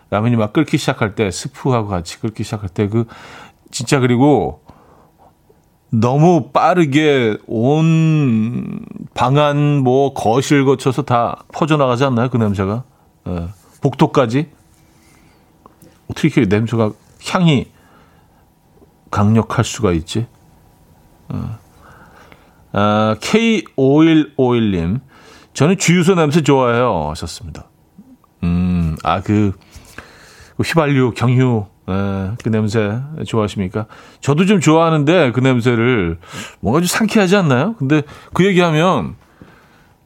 라면이 0.10 0.36
막 0.36 0.54
끓기 0.54 0.78
시작할 0.78 1.16
때 1.16 1.30
스프하고 1.32 1.88
같이 1.88 2.20
끓기 2.20 2.44
시작할 2.44 2.70
때 2.70 2.88
그 2.88 3.06
진짜 3.72 4.00
그리고 4.00 4.64
너무 5.92 6.50
빠르게 6.52 7.38
온 7.48 8.80
방안 9.14 9.78
뭐 9.84 10.14
거실 10.14 10.66
거쳐서 10.66 11.04
다 11.04 11.44
퍼져나가지 11.54 12.04
않나요? 12.04 12.30
그 12.30 12.38
냄새가. 12.38 12.84
예. 13.30 13.48
복도까지. 13.82 14.50
어떻게 16.10 16.46
냄새가 16.46 16.92
향이 17.28 17.72
강력할 19.12 19.64
수가 19.64 19.92
있지? 19.94 20.28
어. 21.30 21.58
아, 22.72 23.16
K5151님. 23.20 25.02
저는 25.54 25.78
주유소 25.78 26.16
냄새 26.16 26.42
좋아해요. 26.42 27.10
하셨습니다. 27.10 27.66
음, 28.44 28.96
아, 29.04 29.22
그, 29.22 29.54
그 30.58 30.64
휘발유, 30.64 31.14
경유, 31.16 31.66
에, 31.90 32.32
그 32.44 32.50
냄새 32.50 33.00
좋아하십니까? 33.26 33.88
저도 34.22 34.46
좀 34.46 34.60
좋아하는데 34.60 35.32
그 35.32 35.40
냄새를 35.40 36.20
뭔가 36.60 36.80
좀 36.80 36.88
상쾌하지 36.88 37.36
않나요? 37.36 37.76
근데 37.76 38.04
그 38.34 38.46
얘기하면 38.46 39.16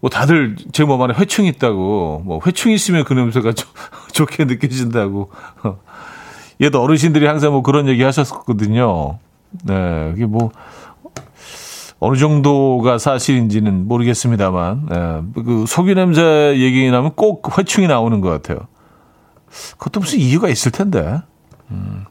뭐 0.03 0.09
다들 0.09 0.57
제 0.73 0.83
몸 0.83 1.01
안에 1.01 1.13
회충이 1.13 1.47
있다고 1.47 2.23
뭐 2.25 2.41
회충 2.45 2.73
있으면 2.73 3.05
그 3.05 3.13
냄새가 3.13 3.53
조, 3.53 3.65
좋게 4.11 4.43
느껴진다고 4.43 5.31
얘도 6.61 6.81
어르신들이 6.81 7.25
항상 7.25 7.53
뭐 7.53 7.61
그런 7.63 7.87
얘기 7.87 8.03
하셨거든요. 8.03 9.17
네, 9.63 10.13
이게 10.13 10.25
뭐 10.25 10.51
어느 11.99 12.17
정도가 12.17 12.97
사실인지는 12.97 13.87
모르겠습니다만 13.87 14.87
네, 14.89 15.41
그 15.41 15.63
석유 15.69 15.95
냄새 15.95 16.55
얘기 16.57 16.91
나면 16.91 17.11
꼭 17.15 17.57
회충이 17.57 17.87
나오는 17.87 18.19
것 18.19 18.29
같아요. 18.29 18.67
그것도 19.77 20.01
무슨 20.01 20.19
이유가 20.19 20.49
있을 20.49 20.73
텐데. 20.73 21.21
음. 21.71 22.03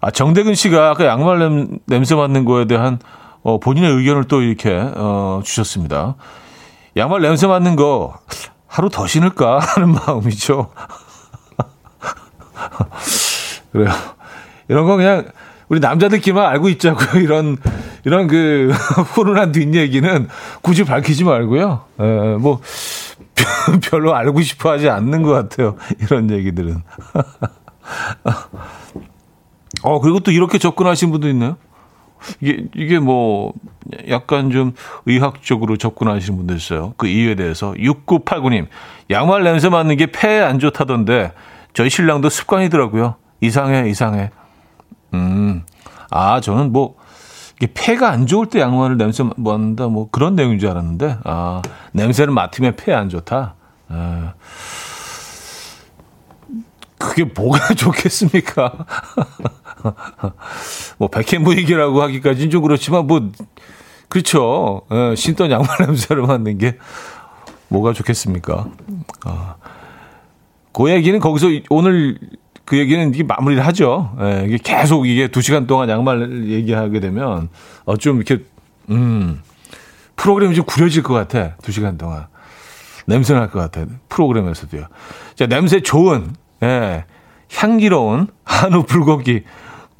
아, 0.00 0.10
정대근 0.10 0.54
씨가 0.54 0.88
아까 0.88 1.04
양말 1.04 1.38
냄, 1.40 1.78
냄새 1.84 2.14
맡는 2.14 2.46
거에 2.46 2.64
대한 2.64 2.98
어, 3.42 3.60
본인의 3.60 3.90
의견을 3.96 4.24
또 4.24 4.40
이렇게 4.40 4.74
어, 4.74 5.42
주셨습니다. 5.44 6.16
양말 6.96 7.22
냄새 7.22 7.46
맡는 7.46 7.76
거 7.76 8.18
하루 8.66 8.88
더 8.88 9.06
신을까 9.06 9.58
하는 9.60 9.92
마음이죠. 9.92 10.70
그래요. 13.72 13.90
이런 14.68 14.86
거 14.86 14.96
그냥 14.96 15.28
우리 15.68 15.80
남자들끼리만 15.80 16.44
알고 16.46 16.68
있자고요. 16.70 17.18
이런 17.22 17.56
이런 18.04 18.26
그 18.26 18.70
훈훈한 19.14 19.52
뒷얘기는 19.52 20.28
굳이 20.62 20.84
밝히지 20.84 21.24
말고요. 21.24 21.84
에, 22.00 22.36
뭐 22.36 22.60
별로 23.90 24.14
알고 24.14 24.40
싶어 24.42 24.72
하지 24.72 24.88
않는 24.88 25.22
것 25.22 25.30
같아요. 25.30 25.76
이런 26.00 26.30
얘기들은. 26.30 26.82
어, 29.82 30.00
그리고 30.00 30.20
또 30.20 30.30
이렇게 30.30 30.58
접근하신 30.58 31.10
분도 31.10 31.28
있나요? 31.28 31.56
이게, 32.40 32.64
이게 32.74 32.98
뭐, 32.98 33.52
약간 34.08 34.50
좀 34.50 34.72
의학적으로 35.06 35.76
접근하시는 35.76 36.36
분도 36.36 36.54
있어요. 36.54 36.94
그 36.96 37.06
이유에 37.06 37.34
대해서. 37.34 37.72
6989님, 37.72 38.66
양말 39.10 39.44
냄새 39.44 39.68
맡는 39.68 39.96
게 39.96 40.06
폐에 40.06 40.40
안 40.40 40.58
좋다던데, 40.58 41.32
저희 41.72 41.90
신랑도 41.90 42.28
습관이더라고요. 42.28 43.16
이상해, 43.40 43.88
이상해. 43.88 44.30
음, 45.14 45.64
아, 46.10 46.40
저는 46.40 46.72
뭐, 46.72 46.96
이게 47.60 47.70
폐가 47.74 48.10
안 48.10 48.26
좋을 48.26 48.46
때 48.46 48.58
양말을 48.58 48.96
냄새 48.96 49.22
맡는다 49.36 49.88
뭐 49.88 50.08
그런 50.10 50.34
내용인 50.34 50.58
줄 50.58 50.70
알았는데 50.70 51.18
아 51.24 51.60
냄새를 51.92 52.32
맡으면 52.32 52.74
폐에 52.76 52.94
안 52.94 53.10
좋다. 53.10 53.54
아, 53.90 54.32
그게 56.96 57.24
뭐가 57.24 57.74
좋겠습니까? 57.76 58.86
뭐 60.98 61.08
백해 61.08 61.38
무익이라고 61.38 62.02
하기까지는 62.02 62.50
좀 62.50 62.62
그렇지만 62.62 63.06
뭐 63.06 63.30
그렇죠. 64.08 64.82
예, 64.90 65.14
신던 65.14 65.50
양말 65.50 65.68
냄새를 65.80 66.22
맡는 66.22 66.58
게 66.58 66.76
뭐가 67.68 67.92
좋겠습니까? 67.92 68.66
아, 69.24 69.54
그 70.72 70.90
얘기는 70.90 71.18
거기서 71.18 71.46
오늘 71.70 72.18
그 72.64 72.78
얘기는 72.78 73.12
이게 73.14 73.22
마무리를 73.22 73.64
하죠. 73.66 74.16
예, 74.20 74.44
이게 74.46 74.58
계속 74.62 75.06
이게 75.06 75.28
두 75.28 75.40
시간 75.42 75.66
동안 75.66 75.88
양말 75.88 76.48
얘기하게 76.48 77.00
되면 77.00 77.48
어, 77.84 77.96
좀 77.96 78.16
이렇게, 78.16 78.44
음, 78.90 79.40
프로그램이 80.16 80.54
좀 80.54 80.64
구려질 80.64 81.02
것 81.02 81.14
같아. 81.14 81.56
두 81.62 81.72
시간 81.72 81.96
동안. 81.96 82.26
냄새 83.06 83.34
날 83.34 83.48
것 83.48 83.58
같아. 83.58 83.86
프로그램에서도요. 84.08 84.86
자, 85.34 85.46
냄새 85.46 85.80
좋은, 85.80 86.32
예, 86.62 87.04
향기로운 87.54 88.28
한우 88.44 88.84
불고기 88.84 89.42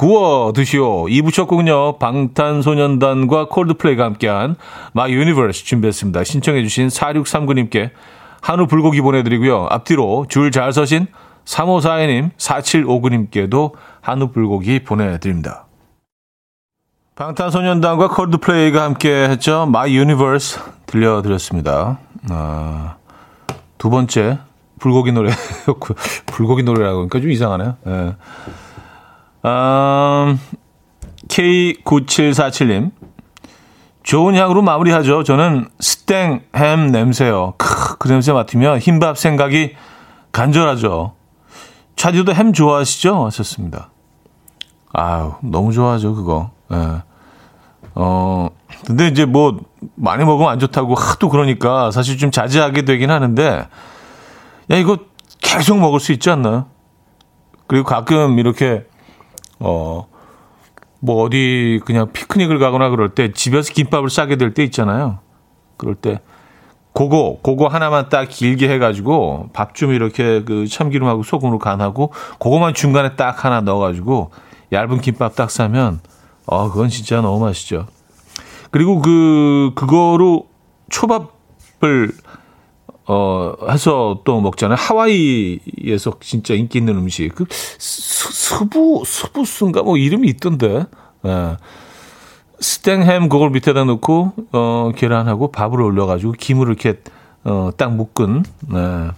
구워 0.00 0.54
드시오. 0.54 1.04
2부 1.08 1.30
첫 1.30 1.44
곡은요. 1.44 1.98
방탄소년단과 1.98 3.48
콜드플레이가 3.48 4.02
함께한 4.02 4.56
My 4.94 5.12
Universe 5.12 5.66
준비했습니다. 5.66 6.24
신청해 6.24 6.62
주신 6.62 6.88
4639님께 6.88 7.90
한우 8.40 8.66
불고기 8.66 9.02
보내드리고요. 9.02 9.66
앞뒤로 9.68 10.24
줄 10.26 10.52
잘 10.52 10.72
서신 10.72 11.06
3542님, 11.44 12.30
4759님께도 12.34 13.72
한우 14.00 14.28
불고기 14.28 14.82
보내드립니다. 14.84 15.66
방탄소년단과 17.16 18.08
콜드플레이가 18.08 18.82
함께 18.82 19.10
했죠. 19.28 19.66
My 19.66 19.98
Universe 19.98 20.60
들려드렸습니다. 20.86 21.98
아, 22.30 22.96
두 23.76 23.90
번째 23.90 24.38
불고기 24.78 25.12
노래였고 25.12 25.94
불고기 26.24 26.62
노래라고 26.62 27.00
하니까 27.00 27.20
좀 27.20 27.30
이상하네요. 27.30 27.76
네. 27.84 28.14
음, 29.44 30.38
K9747님. 31.29 32.92
좋은 34.03 34.35
향으로 34.35 34.62
마무리하죠. 34.62 35.24
저는 35.24 35.68
스땡 35.79 36.42
햄 36.57 36.87
냄새요. 36.88 37.55
크, 37.59 37.98
그 37.98 38.09
냄새 38.09 38.33
맡으면 38.33 38.79
흰밥 38.79 39.18
생각이 39.18 39.74
간절하죠. 40.33 41.14
차디도 41.96 42.35
햄 42.35 42.53
좋아하시죠? 42.53 43.26
하셨습니다. 43.26 43.90
아유, 44.92 45.35
너무 45.42 45.72
좋아하죠, 45.72 46.14
그거. 46.14 46.50
예. 46.72 46.76
네. 46.76 47.03
어, 47.94 48.48
근데 48.87 49.09
이제 49.09 49.24
뭐, 49.24 49.59
많이 49.96 50.24
먹으면 50.24 50.50
안 50.50 50.59
좋다고 50.59 50.94
하도 50.94 51.29
그러니까 51.29 51.90
사실 51.90 52.16
좀 52.16 52.31
자제하게 52.31 52.83
되긴 52.83 53.11
하는데, 53.11 53.66
야, 54.70 54.76
이거 54.76 54.98
계속 55.40 55.79
먹을 55.79 56.00
수 56.00 56.12
있지 56.12 56.31
않나요? 56.31 56.66
그리고 57.66 57.85
가끔 57.85 58.38
이렇게 58.38 58.87
어, 59.60 60.06
뭐 61.00 61.22
어디 61.24 61.80
그냥 61.84 62.12
피크닉을 62.12 62.58
가거나 62.58 62.90
그럴 62.90 63.10
때 63.10 63.32
집에서 63.32 63.72
김밥을 63.72 64.10
싸게 64.10 64.36
될 64.36 64.52
때 64.54 64.64
있잖아요. 64.64 65.18
그럴 65.76 65.94
때 65.94 66.20
그거 66.92 67.38
그거 67.42 67.68
하나만 67.68 68.08
딱 68.08 68.28
길게 68.28 68.68
해가지고 68.68 69.50
밥 69.52 69.74
좀 69.74 69.92
이렇게 69.92 70.42
그 70.44 70.66
참기름하고 70.66 71.22
소금으로 71.22 71.58
간하고 71.58 72.12
그거만 72.40 72.74
중간에 72.74 73.14
딱 73.16 73.44
하나 73.44 73.60
넣어가지고 73.60 74.30
얇은 74.72 75.00
김밥 75.00 75.36
딱 75.36 75.50
싸면 75.50 76.00
어 76.46 76.70
그건 76.70 76.88
진짜 76.88 77.20
너무 77.20 77.44
맛있죠. 77.44 77.86
그리고 78.70 79.00
그 79.00 79.72
그거로 79.74 80.46
초밥을 80.90 82.12
어, 83.12 83.56
해서 83.68 84.20
또 84.22 84.40
먹잖아요. 84.40 84.76
하와이에서 84.78 86.12
진짜 86.20 86.54
인기 86.54 86.78
있는 86.78 86.96
음식. 86.96 87.34
그, 87.34 87.44
수, 87.50 88.32
수부, 88.32 89.02
수부순가 89.04 89.82
뭐 89.82 89.96
이름이 89.96 90.28
있던데. 90.28 90.86
예. 91.26 91.56
스탱햄 92.60 93.28
그걸 93.28 93.50
밑에다 93.50 93.82
놓고, 93.82 94.32
어, 94.52 94.92
계란하고 94.94 95.50
밥을 95.50 95.82
올려가지고 95.82 96.34
김을 96.38 96.68
이렇게, 96.68 97.00
어, 97.42 97.70
딱 97.76 97.92
묶은, 97.96 98.44
네. 98.68 99.10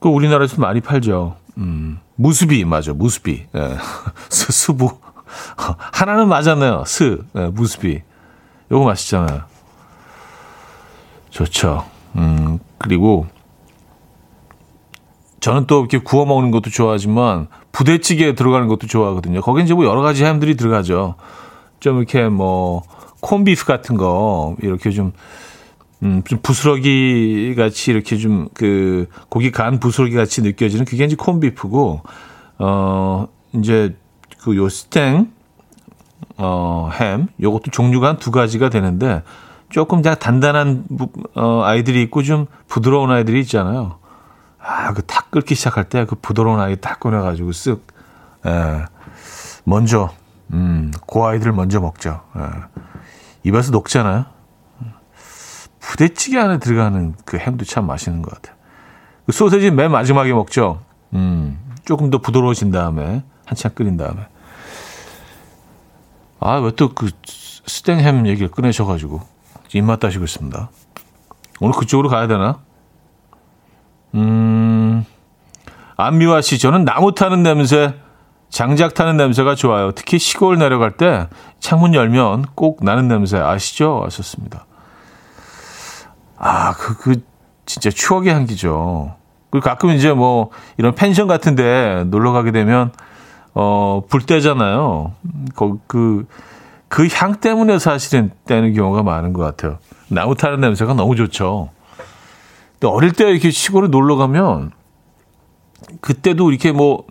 그 0.00 0.08
우리나라에서 0.08 0.60
많이 0.60 0.80
팔죠. 0.80 1.36
음, 1.58 2.00
무수비, 2.16 2.64
맞아, 2.64 2.92
무수비. 2.92 3.46
예. 3.54 3.76
수, 4.30 4.50
수부. 4.50 4.98
하나는 5.92 6.26
맞았네요. 6.26 6.82
스, 6.88 7.22
예, 7.36 7.46
무수비. 7.46 8.02
요거 8.72 8.84
맛있잖아요. 8.84 9.42
좋죠. 11.30 12.01
음, 12.16 12.58
그리고 12.78 13.26
저는 15.40 15.66
또 15.66 15.80
이렇게 15.80 15.98
구워 15.98 16.24
먹는 16.24 16.50
것도 16.50 16.70
좋아하지만 16.70 17.48
부대찌개에 17.72 18.34
들어가는 18.34 18.68
것도 18.68 18.86
좋아하거든요. 18.86 19.40
거긴 19.40 19.64
이제 19.64 19.74
뭐 19.74 19.84
여러 19.84 20.00
가지 20.02 20.24
햄들이 20.24 20.56
들어가죠. 20.56 21.16
좀 21.80 21.98
이렇게 21.98 22.28
뭐 22.28 22.82
콘비프 23.20 23.64
같은 23.64 23.96
거 23.96 24.56
이렇게 24.62 24.90
좀 24.90 25.12
음, 26.02 26.22
좀 26.24 26.38
부스러기 26.42 27.54
같이 27.56 27.90
이렇게 27.90 28.16
좀 28.16 28.48
그 28.54 29.06
고기 29.28 29.50
간 29.50 29.80
부스러기 29.80 30.14
같이 30.14 30.42
느껴지는 30.42 30.84
그게 30.84 31.04
이제 31.04 31.16
콘비프고 31.16 32.02
어 32.58 33.26
이제 33.54 33.96
그 34.44 34.56
요 34.56 34.68
스탱 34.68 35.30
어햄 36.36 37.28
요것도 37.40 37.70
종류가 37.72 38.08
한 38.08 38.18
두 38.18 38.30
가지가 38.30 38.68
되는데 38.70 39.22
조금 39.72 40.02
다 40.02 40.14
단단한 40.14 40.84
어, 41.34 41.62
아이들이 41.64 42.02
있고 42.02 42.22
좀 42.22 42.46
부드러운 42.68 43.10
아이들이 43.10 43.40
있잖아요. 43.40 43.98
아, 44.60 44.92
그 44.92 45.02
탁 45.02 45.30
끓기 45.30 45.54
시작할 45.54 45.88
때 45.88 46.04
그 46.04 46.14
부드러운 46.14 46.60
아이 46.60 46.76
딱 46.76 47.00
꺼내가지고 47.00 47.50
쓱, 47.50 47.80
예, 48.46 48.84
먼저, 49.64 50.10
음, 50.52 50.92
그 51.10 51.20
아이들 51.24 51.52
먼저 51.52 51.80
먹죠. 51.80 52.20
예. 52.36 52.42
입에서 53.44 53.70
녹잖아요. 53.72 54.26
부대찌개 55.80 56.38
안에 56.38 56.58
들어가는 56.58 57.14
그 57.24 57.38
햄도 57.38 57.64
참 57.64 57.86
맛있는 57.86 58.22
것 58.22 58.32
같아요. 58.34 58.54
그 59.26 59.32
소세지 59.32 59.70
맨 59.70 59.90
마지막에 59.90 60.32
먹죠. 60.32 60.80
음, 61.14 61.58
조금 61.84 62.10
더 62.10 62.18
부드러워진 62.18 62.70
다음에, 62.70 63.24
한참 63.46 63.72
끓인 63.74 63.96
다음에. 63.96 64.26
아, 66.40 66.56
왜 66.58 66.70
또 66.72 66.94
그 66.94 67.10
스탱햄 67.66 68.26
얘기를 68.26 68.48
꺼내셔가지고. 68.50 69.20
입맛 69.74 70.00
다시고 70.00 70.24
있습니다. 70.24 70.70
오늘 71.60 71.74
그쪽으로 71.74 72.08
가야 72.08 72.26
되나? 72.26 72.58
음, 74.14 75.04
안미화 75.96 76.40
씨, 76.40 76.58
저는 76.58 76.84
나무 76.84 77.14
타는 77.14 77.42
냄새, 77.42 77.94
장작 78.50 78.94
타는 78.94 79.16
냄새가 79.16 79.54
좋아요. 79.54 79.92
특히 79.92 80.18
시골 80.18 80.58
내려갈 80.58 80.90
때 80.92 81.28
창문 81.60 81.94
열면 81.94 82.46
꼭 82.54 82.84
나는 82.84 83.08
냄새 83.08 83.38
아시죠? 83.38 84.02
하셨습니다. 84.04 84.66
아, 86.36 86.74
그, 86.74 86.96
그, 86.96 87.22
진짜 87.64 87.88
추억의 87.88 88.34
향기죠. 88.34 89.16
그리고 89.50 89.64
가끔 89.64 89.90
이제 89.90 90.12
뭐 90.12 90.50
이런 90.76 90.94
펜션 90.94 91.28
같은데 91.28 92.04
놀러 92.08 92.32
가게 92.32 92.50
되면 92.50 92.90
어, 93.54 94.02
불 94.08 94.22
때잖아요. 94.22 95.12
그, 95.54 95.78
그, 95.86 96.26
그 96.92 97.08
향 97.08 97.36
때문에 97.36 97.78
사실은 97.78 98.32
떼는 98.44 98.74
경우가 98.74 99.02
많은 99.02 99.32
것 99.32 99.42
같아요. 99.42 99.78
나무 100.08 100.34
타는 100.34 100.60
냄새가 100.60 100.92
너무 100.92 101.16
좋죠. 101.16 101.70
근데 102.78 102.86
어릴 102.86 103.12
때 103.12 103.30
이렇게 103.30 103.50
시골에 103.50 103.88
놀러 103.88 104.16
가면 104.16 104.72
그때도 106.02 106.50
이렇게 106.50 106.70
뭐, 106.70 107.04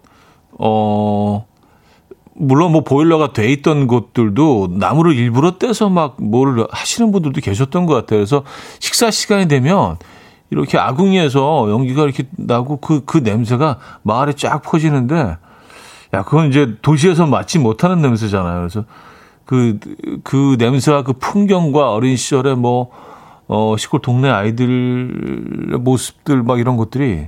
어, 0.51 1.47
물론 2.35 2.73
뭐 2.73 2.83
보일러가 2.83 3.33
돼 3.33 3.51
있던 3.53 3.87
곳들도 3.87 4.75
나무를 4.77 5.15
일부러 5.15 5.57
떼서 5.57 5.89
막 5.89 6.15
뭐를 6.21 6.67
하시는 6.69 7.11
분들도 7.11 7.41
계셨던 7.41 7.87
것 7.87 7.95
같아요. 7.95 8.19
그래서 8.19 8.43
식사 8.79 9.09
시간이 9.09 9.47
되면 9.47 9.97
이렇게 10.51 10.77
아궁이에서 10.77 11.71
연기가 11.71 12.03
이렇게 12.03 12.25
나고 12.37 12.77
그, 12.77 13.03
그 13.03 13.17
냄새가 13.17 13.79
마을에 14.03 14.33
쫙 14.33 14.61
퍼지는데 14.61 15.37
야, 16.13 16.21
그건 16.23 16.49
이제 16.49 16.75
도시에서 16.83 17.25
맡지 17.25 17.57
못하는 17.57 17.99
냄새잖아요. 18.03 18.59
그래서 18.59 18.85
그, 19.45 19.79
그 20.23 20.55
냄새와 20.57 21.03
그 21.03 21.13
풍경과 21.13 21.91
어린 21.91 22.15
시절에 22.15 22.55
뭐, 22.55 22.91
어, 23.47 23.75
시골 23.77 24.01
동네 24.01 24.29
아이들의 24.29 25.79
모습들 25.79 26.43
막 26.43 26.59
이런 26.59 26.77
것들이 26.77 27.27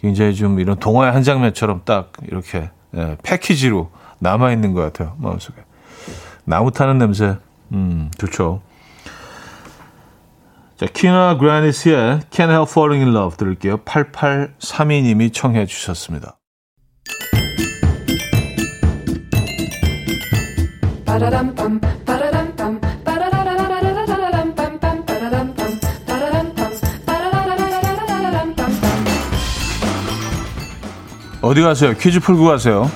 굉장히 0.00 0.34
좀 0.34 0.60
이런 0.60 0.78
동화의 0.78 1.12
한 1.12 1.22
장면처럼 1.22 1.82
딱 1.84 2.12
이렇게 2.26 2.70
예, 2.96 3.16
패키지로 3.22 3.90
남아있는 4.18 4.72
것 4.72 4.80
같아요. 4.80 5.16
마음속에. 5.18 5.62
나무 6.44 6.70
타는 6.70 6.98
냄새. 6.98 7.36
음, 7.72 8.10
좋죠. 8.18 8.62
자, 10.76 10.86
키나 10.86 11.36
그라니스의 11.36 12.20
Can't 12.30 12.50
Help 12.50 12.70
Falling 12.70 13.04
in 13.04 13.14
Love 13.14 13.36
들을게요. 13.36 13.78
8832님이 13.78 15.32
청해 15.32 15.66
주셨습니다. 15.66 16.39
어디 31.42 31.62
가세요? 31.62 31.94
퀴즈 31.94 32.20
풀고 32.20 32.44
가세요. 32.44 32.88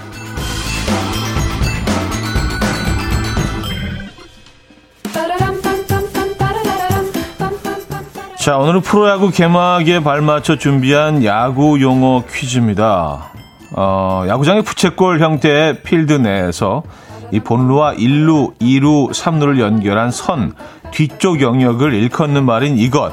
자, 8.36 8.58
오늘은 8.58 8.82
프로야구 8.82 9.30
개막에 9.30 10.00
발맞춰 10.04 10.56
준비한 10.56 11.24
야구 11.24 11.80
용어 11.80 12.22
퀴즈입니다. 12.30 13.32
어, 13.72 14.24
야구장의 14.28 14.62
부채꼴 14.62 15.20
형태의 15.20 15.82
필드 15.82 16.12
내에서 16.12 16.84
이 17.34 17.40
본루와 17.40 17.94
1루, 17.94 18.56
2루, 18.60 19.10
3루를 19.10 19.58
연결한 19.58 20.12
선 20.12 20.54
뒤쪽 20.92 21.40
영역을 21.40 21.92
일컫는 21.92 22.44
말인 22.46 22.78
이것. 22.78 23.12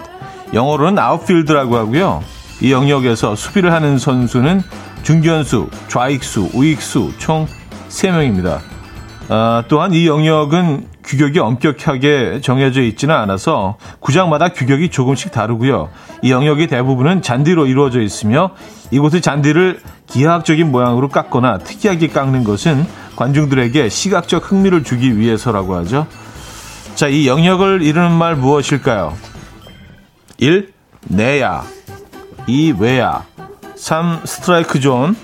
영어로는 0.54 1.00
아웃필드라고 1.00 1.76
하고요. 1.76 2.22
이 2.62 2.72
영역에서 2.72 3.36
수비를 3.36 3.74
하는 3.74 3.98
선수는 3.98 4.62
중견수, 5.02 5.70
좌익수, 5.88 6.52
우익수 6.54 7.14
총 7.18 7.48
3명입니다. 7.90 8.60
아, 9.30 9.64
또한 9.68 9.92
이 9.92 10.06
영역은 10.06 10.86
규격이 11.04 11.40
엄격하게 11.40 12.42
정해져 12.44 12.84
있지는 12.84 13.16
않아서 13.16 13.78
구장마다 14.02 14.50
규격이 14.50 14.90
조금씩 14.90 15.32
다르고요. 15.32 15.90
이 16.22 16.32
영역의 16.32 16.68
대부분은 16.68 17.24
잔디로 17.24 17.66
이루어져 17.66 18.02
있으며 18.02 18.52
이곳의 18.92 19.22
잔디를 19.22 19.80
기하학적인 20.06 20.72
모양으로 20.72 21.10
깎거나 21.10 21.58
특이하게 21.58 22.10
깎는 22.10 22.44
것은 22.44 22.86
관중들에게 23.22 23.88
시각적 23.90 24.52
흥미를 24.52 24.84
주기 24.84 25.16
위해서라고 25.16 25.76
하죠. 25.76 26.08
자, 26.96 27.08
이 27.08 27.28
영역을 27.28 27.84
이루는 27.84 28.12
말 28.12 28.36
무엇일까요? 28.36 29.14
1. 30.40 30.74
내야 31.04 31.64
2. 32.48 32.76
외야 32.80 33.26
3. 33.76 34.22
스트라이크 34.26 34.80
존 34.80 35.16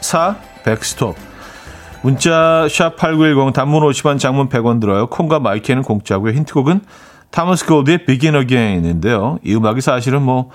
4. 0.00 0.36
백스톱 0.64 1.16
문자 2.02 2.66
샵8910 2.68 3.52
단문 3.52 3.82
50원 3.82 4.20
장문 4.20 4.48
100원 4.48 4.80
들어요. 4.80 5.08
콩과 5.08 5.40
마이케이는 5.40 5.82
공짜고요. 5.82 6.32
힌트곡은 6.32 6.82
타머스 7.30 7.66
골드의 7.66 8.04
Begin 8.04 8.36
Again인데요. 8.36 9.38
이 9.42 9.54
음악이 9.56 9.80
사실은 9.80 10.22
뭐 10.22 10.50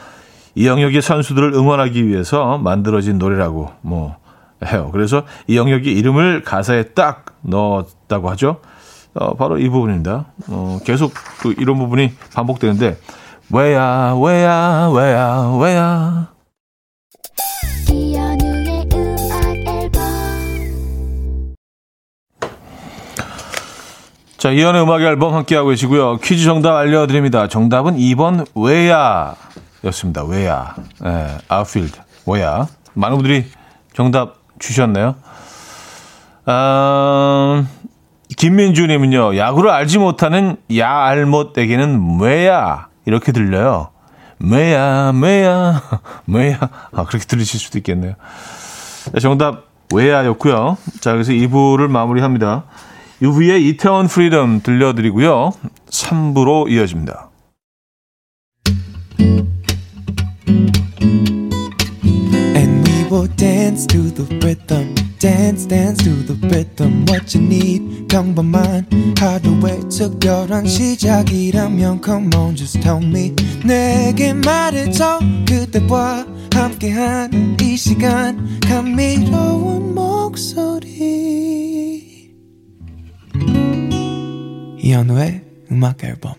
이 0.55 0.67
영역의 0.67 1.01
선수들을 1.01 1.53
응원하기 1.53 2.07
위해서 2.07 2.57
만들어진 2.57 3.17
노래라고 3.17 3.71
뭐 3.81 4.15
해요. 4.65 4.89
그래서 4.91 5.23
이 5.47 5.57
영역의 5.57 5.93
이름을 5.93 6.43
가사에 6.43 6.83
딱 6.93 7.25
넣었다고 7.41 8.29
하죠. 8.31 8.61
어, 9.13 9.35
바로 9.35 9.57
이 9.57 9.69
부분입니다. 9.69 10.25
어, 10.47 10.79
계속 10.85 11.13
그 11.39 11.53
이런 11.57 11.77
부분이 11.77 12.13
반복되는데 12.33 12.97
왜야 13.51 14.15
왜야 14.21 14.89
왜야 14.93 15.57
왜야 15.59 16.35
자, 24.37 24.51
이연의 24.51 24.83
음악 24.83 25.01
앨범 25.01 25.33
함께하고 25.33 25.69
계시고요. 25.69 26.17
퀴즈 26.17 26.43
정답 26.43 26.75
알려드립니다. 26.75 27.47
정답은 27.47 27.97
2번 27.97 28.45
왜야 28.53 29.35
였습니다. 29.85 30.23
왜야. 30.23 30.75
네, 31.01 31.37
아웃필드. 31.47 31.97
왜야. 32.27 32.67
많은 32.93 33.17
분들이 33.17 33.45
정답 33.95 34.44
주셨네요. 34.65 35.15
아, 36.45 37.65
김민주님은요, 38.37 39.37
야구를 39.37 39.69
알지 39.69 39.99
못하는 39.99 40.57
야알못에게는 40.75 42.19
왜야 42.19 42.87
이렇게 43.05 43.31
들려요. 43.31 43.89
왜야, 44.39 45.11
왜야, 45.15 45.81
왜야. 46.27 46.59
아, 46.93 47.05
그렇게 47.05 47.25
들리실 47.25 47.59
수도 47.59 47.77
있겠네요. 47.77 48.15
네, 49.13 49.19
정답 49.19 49.65
외야였고요. 49.93 50.77
자, 50.99 51.13
그래서 51.13 51.31
2부를 51.31 51.87
마무리합니다. 51.87 52.63
UV의 53.21 53.67
이태원 53.67 54.07
프리덤 54.07 54.61
들려드리고요. 54.61 55.51
3부로 55.89 56.69
이어집니다. 56.69 57.29
Dance 63.75 63.87
to 63.87 64.09
the 64.09 64.23
rhythm. 64.39 64.95
Dance, 65.19 65.65
dance 65.65 66.01
to 66.03 66.11
the 66.23 66.35
rhythm. 66.47 67.05
What 67.09 67.35
you 67.35 67.43
need, 67.43 68.07
평범한 68.07 68.87
하루의 69.19 69.89
특별한 69.89 70.65
시작이라면 70.65 72.01
Come 72.01 72.29
on, 72.35 72.55
just 72.55 72.79
tell 72.79 73.03
me. 73.03 73.33
내게 73.65 74.31
말해줘. 74.33 75.19
그대와 75.45 76.25
함께한 76.53 77.57
이 77.61 77.75
시간. 77.75 78.59
감미로운 78.61 79.93
목소리. 79.93 80.95
이현우의 84.79 85.41
음악 85.71 86.01
앨범 86.03 86.35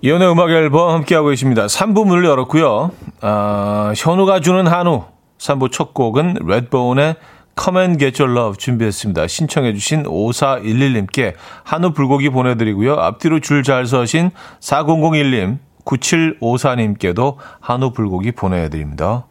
이현우의 0.00 0.32
음악 0.32 0.50
앨범 0.50 0.90
함께하고 0.94 1.28
계십니다. 1.28 1.66
3부 1.66 2.06
문을 2.06 2.24
열었고요. 2.24 2.92
아, 3.26 3.94
현우가 3.96 4.40
주는 4.40 4.66
한우 4.66 5.06
3부 5.38 5.72
첫 5.72 5.94
곡은 5.94 6.40
레드본의 6.46 7.16
Come 7.58 7.80
and 7.80 7.98
Get 7.98 8.22
Your 8.22 8.38
Love 8.38 8.58
준비했습니다. 8.58 9.28
신청해 9.28 9.72
주신 9.72 10.02
5411님께 10.02 11.32
한우 11.64 11.94
불고기 11.94 12.28
보내드리고요. 12.28 12.92
앞뒤로 12.96 13.40
줄 13.40 13.62
잘 13.62 13.86
서신 13.86 14.30
4001님, 14.60 15.56
9754님께도 15.86 17.36
한우 17.60 17.92
불고기 17.92 18.32
보내드립니다. 18.32 19.24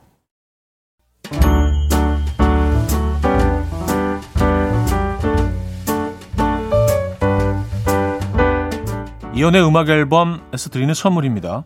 이현우의 9.36 9.68
음악 9.68 9.90
앨범에서 9.90 10.70
드리는 10.72 10.92
선물입니다. 10.96 11.66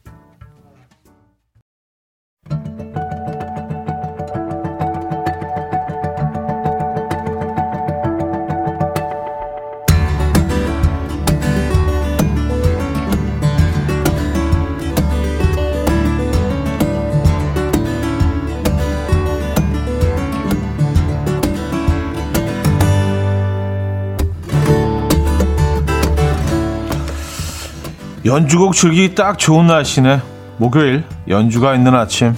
연주곡 28.23 28.73
즐기 28.75 29.15
딱 29.15 29.39
좋은 29.39 29.65
날씨네. 29.65 30.21
목요일 30.57 31.03
연주가 31.27 31.73
있는 31.73 31.95
아침. 31.95 32.35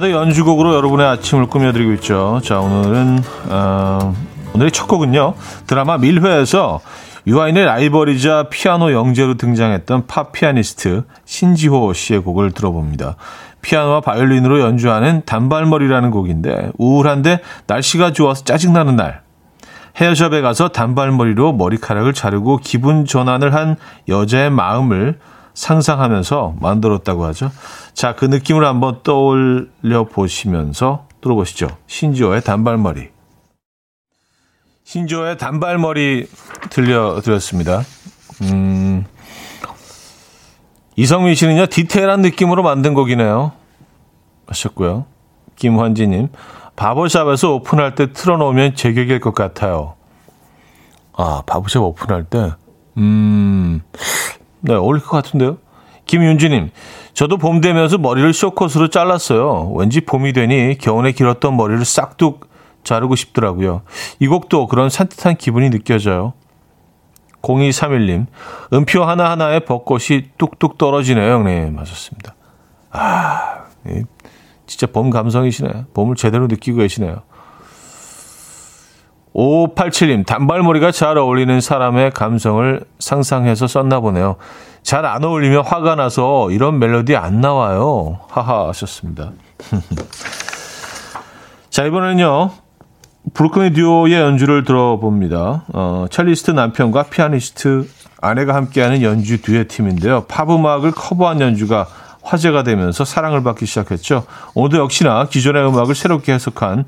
목요일마다 0.00 0.10
연주곡으로 0.10 0.74
여러분의 0.74 1.06
아침을 1.06 1.46
꾸며드리고 1.46 1.92
있죠. 1.94 2.40
자, 2.42 2.58
오늘은, 2.58 3.22
어, 3.50 4.14
오늘의 4.54 4.72
첫 4.72 4.88
곡은요. 4.88 5.34
드라마 5.66 5.98
밀회에서 5.98 6.80
유아인의 7.26 7.66
라이벌이자 7.66 8.46
피아노 8.50 8.92
영재로 8.92 9.36
등장했던 9.36 10.06
팝 10.06 10.32
피아니스트 10.32 11.04
신지호 11.24 11.92
씨의 11.92 12.20
곡을 12.22 12.50
들어봅니다. 12.52 13.16
피아노와 13.62 14.00
바이올린으로 14.00 14.60
연주하는 14.60 15.22
단발머리라는 15.26 16.10
곡인데 16.10 16.72
우울한데 16.78 17.40
날씨가 17.66 18.12
좋아서 18.12 18.42
짜증나는 18.42 18.96
날 18.96 19.20
헤어샵에 20.00 20.40
가서 20.40 20.68
단발머리로 20.68 21.52
머리카락을 21.52 22.14
자르고 22.14 22.58
기분 22.62 23.04
전환을 23.04 23.54
한 23.54 23.76
여자의 24.08 24.50
마음을 24.50 25.18
상상하면서 25.52 26.54
만들었다고 26.58 27.24
하죠. 27.26 27.50
자, 28.00 28.14
그 28.14 28.24
느낌을 28.24 28.64
한번 28.64 29.02
떠올려 29.02 30.04
보시면서 30.10 31.06
들어보시죠. 31.20 31.68
신지호의 31.86 32.40
단발머리. 32.40 33.10
신지호의 34.84 35.36
단발머리 35.36 36.26
들려드렸습니다. 36.70 37.82
음, 38.40 39.04
이성민 40.96 41.34
씨는요, 41.34 41.66
디테일한 41.66 42.22
느낌으로 42.22 42.62
만든 42.62 42.94
곡이네요. 42.94 43.52
하셨고요. 44.46 45.04
김환지님, 45.56 46.28
바버샵에서 46.76 47.52
오픈할 47.52 47.96
때 47.96 48.14
틀어놓으면 48.14 48.76
제격일 48.76 49.20
것 49.20 49.34
같아요. 49.34 49.96
아, 51.12 51.42
바버샵 51.44 51.82
오픈할 51.82 52.24
때, 52.24 52.52
음, 52.96 53.82
네, 54.60 54.72
어울릴 54.72 55.02
것 55.02 55.10
같은데요. 55.10 55.58
김윤주님, 56.10 56.70
저도 57.14 57.36
봄 57.36 57.60
되면서 57.60 57.96
머리를 57.96 58.32
쇼컷으로 58.32 58.88
잘랐어요. 58.88 59.72
왠지 59.76 60.00
봄이 60.00 60.32
되니 60.32 60.76
겨울에 60.76 61.12
길었던 61.12 61.56
머리를 61.56 61.84
싹둑 61.84 62.50
자르고 62.82 63.14
싶더라고요. 63.14 63.82
이 64.18 64.26
곡도 64.26 64.66
그런 64.66 64.90
산뜻한 64.90 65.36
기분이 65.36 65.70
느껴져요. 65.70 66.32
0231님, 67.42 68.26
음표 68.72 69.04
하나하나에 69.04 69.60
벚꽃이 69.60 70.30
뚝뚝 70.36 70.78
떨어지네요, 70.78 71.32
형님. 71.32 71.78
하셨습니다. 71.78 72.34
아, 72.90 73.66
진짜 74.66 74.88
봄 74.88 75.10
감성이시네. 75.10 75.84
봄을 75.94 76.16
제대로 76.16 76.48
느끼고 76.48 76.78
계시네요. 76.78 77.22
5587님, 79.32 80.26
단발머리가 80.26 80.90
잘 80.90 81.18
어울리는 81.18 81.60
사람의 81.60 82.10
감성을 82.10 82.84
상상해서 82.98 83.68
썼나 83.68 84.00
보네요. 84.00 84.34
잘 84.82 85.04
안 85.04 85.24
어울리면 85.24 85.64
화가 85.64 85.94
나서 85.94 86.50
이런 86.50 86.78
멜로디 86.78 87.16
안 87.16 87.40
나와요. 87.40 88.20
하하 88.28 88.68
하셨습니다. 88.68 89.32
자, 91.70 91.84
이번에는요. 91.84 92.50
Brooklyn 93.34 93.74
Duo의 93.74 94.14
연주를 94.14 94.64
들어봅니다. 94.64 95.64
어, 95.72 96.06
첼리스트 96.10 96.50
남편과 96.50 97.04
피아니스트 97.04 97.88
아내가 98.20 98.54
함께하는 98.54 99.02
연주 99.02 99.40
듀엣 99.40 99.68
팀인데요. 99.68 100.24
팝 100.24 100.50
음악을 100.50 100.90
커버한 100.92 101.40
연주가 101.40 101.86
화제가 102.22 102.62
되면서 102.64 103.04
사랑을 103.04 103.42
받기 103.42 103.66
시작했죠. 103.66 104.24
오늘도 104.54 104.78
역시나 104.78 105.26
기존의 105.26 105.66
음악을 105.68 105.94
새롭게 105.94 106.32
해석한 106.32 106.84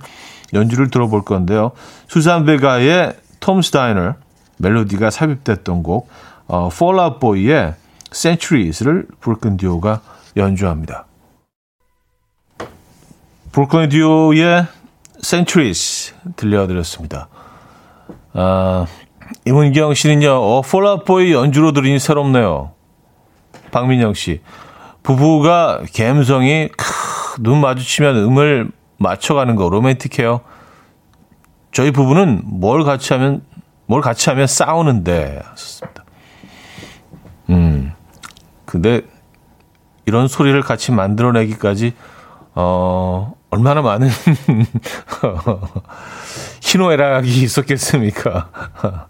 연주를 0.54 0.90
들어볼 0.90 1.24
건데요. 1.24 1.72
수산 2.08 2.44
베가의 2.44 3.14
톰 3.40 3.62
스타이너 3.62 4.14
멜로디가 4.58 5.10
삽입됐던 5.10 5.82
곡 5.82 6.08
어, 6.48 6.68
Fall 6.72 6.98
Out 7.00 7.20
Boy의 7.20 7.74
Centuries를 8.12 9.06
브루클린 9.20 9.56
듀오가 9.56 10.00
연주합니다. 10.36 11.06
브루클린 13.52 13.90
듀오의 13.90 14.66
Centuries 15.20 16.14
들려드렸습니다. 16.36 17.28
아, 18.34 18.86
임은경 19.46 19.94
씨는요, 19.94 20.30
어, 20.30 20.62
Boy 21.04 21.32
연주로 21.32 21.72
들으니 21.72 21.98
새롭네요. 21.98 22.72
박민영 23.70 24.14
씨. 24.14 24.40
부부가 25.02 25.82
감성이 25.96 26.68
크, 26.68 27.42
눈 27.42 27.60
마주치면 27.60 28.16
음을 28.16 28.70
맞춰가는 28.98 29.56
거 29.56 29.68
로맨틱해요. 29.68 30.42
저희 31.72 31.90
부부는 31.90 32.42
뭘 32.44 32.84
같이 32.84 33.12
하면 33.14 33.42
뭘 33.86 34.00
같이 34.00 34.30
하면 34.30 34.46
싸우는데. 34.46 35.42
음. 37.50 37.92
근데 38.72 39.02
이런 40.06 40.28
소리를 40.28 40.58
같이 40.62 40.92
만들어내기까지 40.92 41.92
어 42.54 43.34
얼마나 43.50 43.82
많은 43.82 44.08
희노애락이 46.62 47.42
있었겠습니까? 47.42 48.48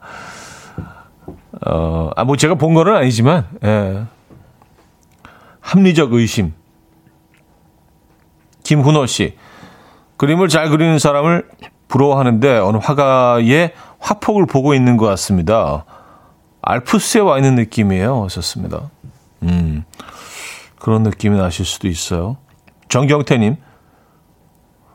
어, 1.65 2.11
아, 2.17 2.25
뭐 2.25 2.37
제가 2.37 2.57
본 2.57 2.75
거는 2.75 2.97
아니지만, 2.97 3.47
예. 3.63 4.03
합리적 5.61 6.13
의심. 6.13 6.55
김훈호 8.65 9.07
씨. 9.07 9.37
그림을 10.17 10.49
잘 10.49 10.71
그리는 10.71 10.99
사람을 10.99 11.49
부러워하는데 11.87 12.59
어느 12.59 12.79
화가의 12.79 13.75
화폭을 14.01 14.47
보고 14.47 14.75
있는 14.75 14.97
것 14.97 15.07
같습니다. 15.07 15.85
알프스에 16.63 17.21
와 17.21 17.37
있는 17.37 17.55
느낌이에요. 17.55 18.25
하셨습니다. 18.25 18.91
음, 19.43 19.85
그런 20.79 21.03
느낌이 21.03 21.37
나실 21.37 21.65
수도 21.65 21.89
있어요. 21.89 22.37
정경태님, 22.89 23.57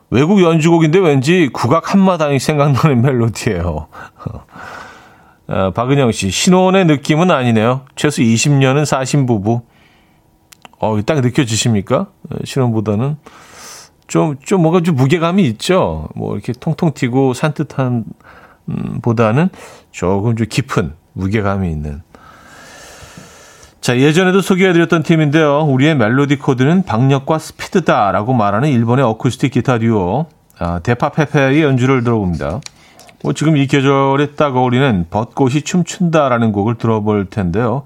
외국 0.10 0.42
연주곡인데 0.42 1.00
왠지 1.00 1.50
국악 1.52 1.94
한마당이 1.94 2.40
생각나는 2.40 3.02
멜로디예요. 3.02 3.88
아, 5.50 5.72
박은영 5.72 6.12
씨, 6.12 6.30
신혼의 6.30 6.86
느낌은 6.86 7.32
아니네요. 7.32 7.86
최소 7.96 8.22
20년은 8.22 8.86
사신 8.86 9.26
부부. 9.26 9.62
어, 10.80 11.00
딱 11.06 11.22
느껴지십니까? 11.22 12.08
신혼보다는 12.44 13.18
좀, 14.08 14.38
좀 14.44 14.62
뭔가 14.62 14.82
좀 14.82 14.96
무게감이 14.96 15.44
있죠. 15.48 16.08
뭐 16.16 16.36
이렇게 16.36 16.54
통통 16.54 16.94
튀고 16.94 17.34
산뜻한, 17.34 18.06
음, 18.70 19.00
보다는 19.02 19.50
조금 19.92 20.36
좀 20.36 20.48
깊은 20.48 20.94
무게감이 21.14 21.70
있는. 21.70 22.02
자, 23.88 23.98
예전에도 23.98 24.42
소개해드렸던 24.42 25.04
팀인데요. 25.04 25.62
우리의 25.62 25.96
멜로디 25.96 26.40
코드는 26.40 26.84
박력과 26.84 27.40
스피드다라고 27.40 28.34
말하는 28.34 28.68
일본의 28.68 29.06
어쿠스틱 29.06 29.54
기타 29.54 29.80
듀오, 29.80 30.26
아, 30.60 30.80
데파페페의 30.80 31.64
연주를 31.64 32.04
들어봅니다. 32.04 32.60
뭐 33.24 33.32
지금 33.32 33.56
이 33.56 33.66
계절에 33.66 34.32
딱 34.36 34.58
어울리는 34.58 35.06
벚꽃이 35.10 35.62
춤춘다라는 35.62 36.52
곡을 36.52 36.76
들어볼 36.76 37.28
텐데요. 37.30 37.84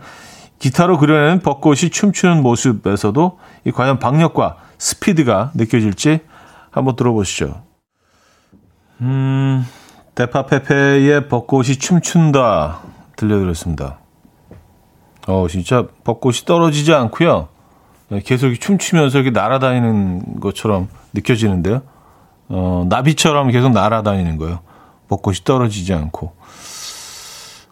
기타로 0.58 0.98
그려내는 0.98 1.42
벚꽃이 1.42 1.92
춤추는 1.92 2.42
모습에서도 2.42 3.38
이 3.66 3.72
과연 3.72 4.00
박력과 4.00 4.56
스피드가 4.80 5.52
느껴질지 5.54 6.22
한번 6.72 6.96
들어보시죠. 6.96 7.62
음, 9.02 9.64
데파페페의 10.16 11.28
벚꽃이 11.28 11.76
춤춘다 11.76 12.80
들려드렸습니다. 13.18 14.02
어, 15.28 15.48
진짜 15.50 15.86
벚꽃이 16.04 16.38
떨어지지 16.46 16.94
않고요. 16.94 17.48
계속 18.26 18.54
춤추면서 18.54 19.20
이렇게 19.20 19.32
날아다니는 19.32 20.40
것처럼 20.42 20.90
느껴지는데요. 21.14 21.82
어, 22.50 22.86
나비처럼 22.90 23.52
계속 23.52 23.72
날아다니는 23.72 24.38
거예요. 24.38 24.60
벚꽃이 25.08 25.38
떨어지지 25.44 25.94
않고. 25.94 26.34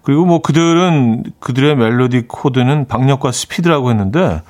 그리고 0.04 0.26
뭐 0.26 0.42
그들은 0.42 1.24
그들의 1.40 1.76
멜로디 1.76 2.24
코드는 2.28 2.88
박력과 2.88 3.32
스피드라고 3.32 3.90
했는데 3.90 4.42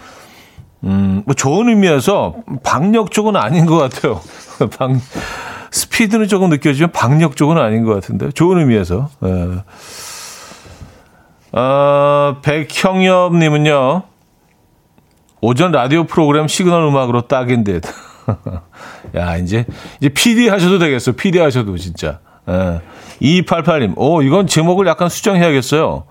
음, 0.84 1.24
뭐 1.26 1.34
좋은 1.36 1.68
의미에서 1.68 2.36
박력 2.64 3.12
쪽은 3.12 3.36
아닌 3.36 3.66
것 3.66 3.78
같아요. 3.78 4.22
박, 4.78 4.91
스피드는 5.72 6.28
조금 6.28 6.50
느껴지면 6.50 6.91
박력 6.91 7.36
쪽은 7.36 7.58
아닌 7.58 7.84
것 7.84 7.93
같은데 7.93 8.32
좋은 8.32 8.60
의미에서. 8.60 9.10
예. 9.26 9.64
어, 11.52 12.38
백형엽님은요 12.41 14.04
오전 15.41 15.72
라디오 15.72 16.04
프로그램 16.04 16.47
시그널 16.47 16.84
음악으로 16.84 17.22
딱인데. 17.22 17.80
야 19.16 19.38
이제 19.38 19.66
이제 20.00 20.10
PD 20.10 20.50
하셔도 20.50 20.80
되겠어. 20.80 21.14
PD 21.14 21.39
하셔도 21.39 21.78
진짜. 21.78 22.20
예. 22.50 22.82
2288님, 23.22 23.93
오 23.97 24.22
이건 24.22 24.47
제목을 24.47 24.86
약간 24.88 25.10
수정해야겠어요. 25.10 26.04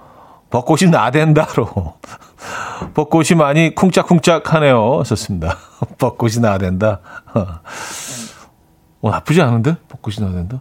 벚꽃이 0.51 0.91
나댄다로. 0.91 1.95
벚꽃이 2.95 3.36
많이 3.36 3.74
쿵짝쿵짝 3.74 4.55
하네요. 4.55 5.03
썼습니다. 5.05 5.57
벚꽃이 5.99 6.39
나댄다. 6.41 7.01
어, 9.03 9.11
나쁘지 9.11 9.43
않은데? 9.43 9.76
벚꽃이 9.89 10.16
나댄다. 10.20 10.61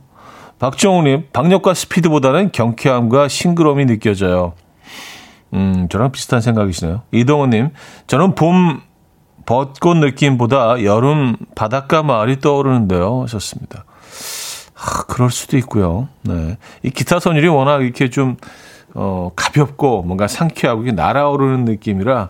박정우님, 0.59 1.27
박력과 1.31 1.73
스피드보다는 1.73 2.51
경쾌함과 2.51 3.27
싱그러움이 3.27 3.85
느껴져요. 3.85 4.53
음, 5.53 5.87
저랑 5.89 6.11
비슷한 6.11 6.41
생각이시네요. 6.41 7.03
이동훈님, 7.11 7.69
저는 8.07 8.35
봄, 8.35 8.81
벚꽃 9.45 9.97
느낌보다 9.97 10.83
여름 10.83 11.37
바닷가 11.55 12.03
마을이 12.03 12.39
떠오르는데요. 12.39 13.23
하셨습니다. 13.23 13.85
아, 14.75 15.03
그럴 15.07 15.31
수도 15.31 15.57
있고요. 15.57 16.09
네. 16.21 16.57
이 16.83 16.89
기타 16.89 17.19
선율이 17.19 17.47
워낙 17.47 17.81
이렇게 17.81 18.09
좀, 18.09 18.37
어, 18.93 19.31
가볍고 19.35 20.03
뭔가 20.03 20.27
상쾌하고 20.27 20.83
날아오르는 20.83 21.65
느낌이라 21.65 22.29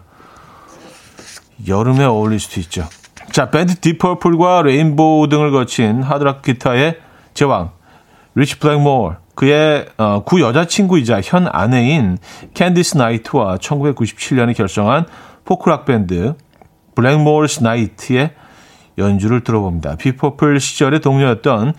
여름에 1.68 2.03
어울릴 2.05 2.39
수도 2.39 2.59
있죠. 2.61 2.88
자, 3.32 3.49
밴드 3.49 3.76
Deep 3.76 4.03
Purple과 4.03 4.64
Rainbow 4.64 5.28
등을 5.28 5.51
거친 5.51 6.01
하드락 6.01 6.41
기타의 6.43 6.99
제왕, 7.34 7.72
리치 8.36 8.59
블랙모어, 8.59 9.15
그의 9.38 9.86
어, 9.98 10.24
구 10.26 10.42
여자친구이자 10.42 11.22
현 11.24 11.48
아내인 11.48 12.18
캔디스 12.56 12.98
나이트와 12.98 13.58
1997년에 13.58 14.56
결성한 14.58 15.06
포크락 15.46 15.86
밴드 15.86 16.34
Blackmore's 16.95 17.62
Night의 17.64 18.32
연주를 18.98 19.44
들어봅니다. 19.44 19.96
Deep 19.97 20.22
Purple 20.22 20.60
시절의 20.60 21.02
동료였던 21.02 21.74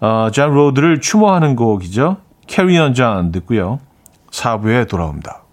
어, 0.00 0.30
존 0.32 0.52
로드를 0.52 1.00
추모하는 1.00 1.54
곡이죠. 1.54 2.16
Carry 2.48 2.76
On 2.76 2.92
Jon 2.92 3.30
듣고요. 3.30 3.78
4부에 4.32 4.88
돌아옵니다. 4.88 5.44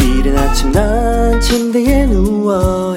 이른 0.00 0.38
아침 0.38 0.72
난 0.72 1.38
침대에 1.42 2.06
누워 2.06 2.96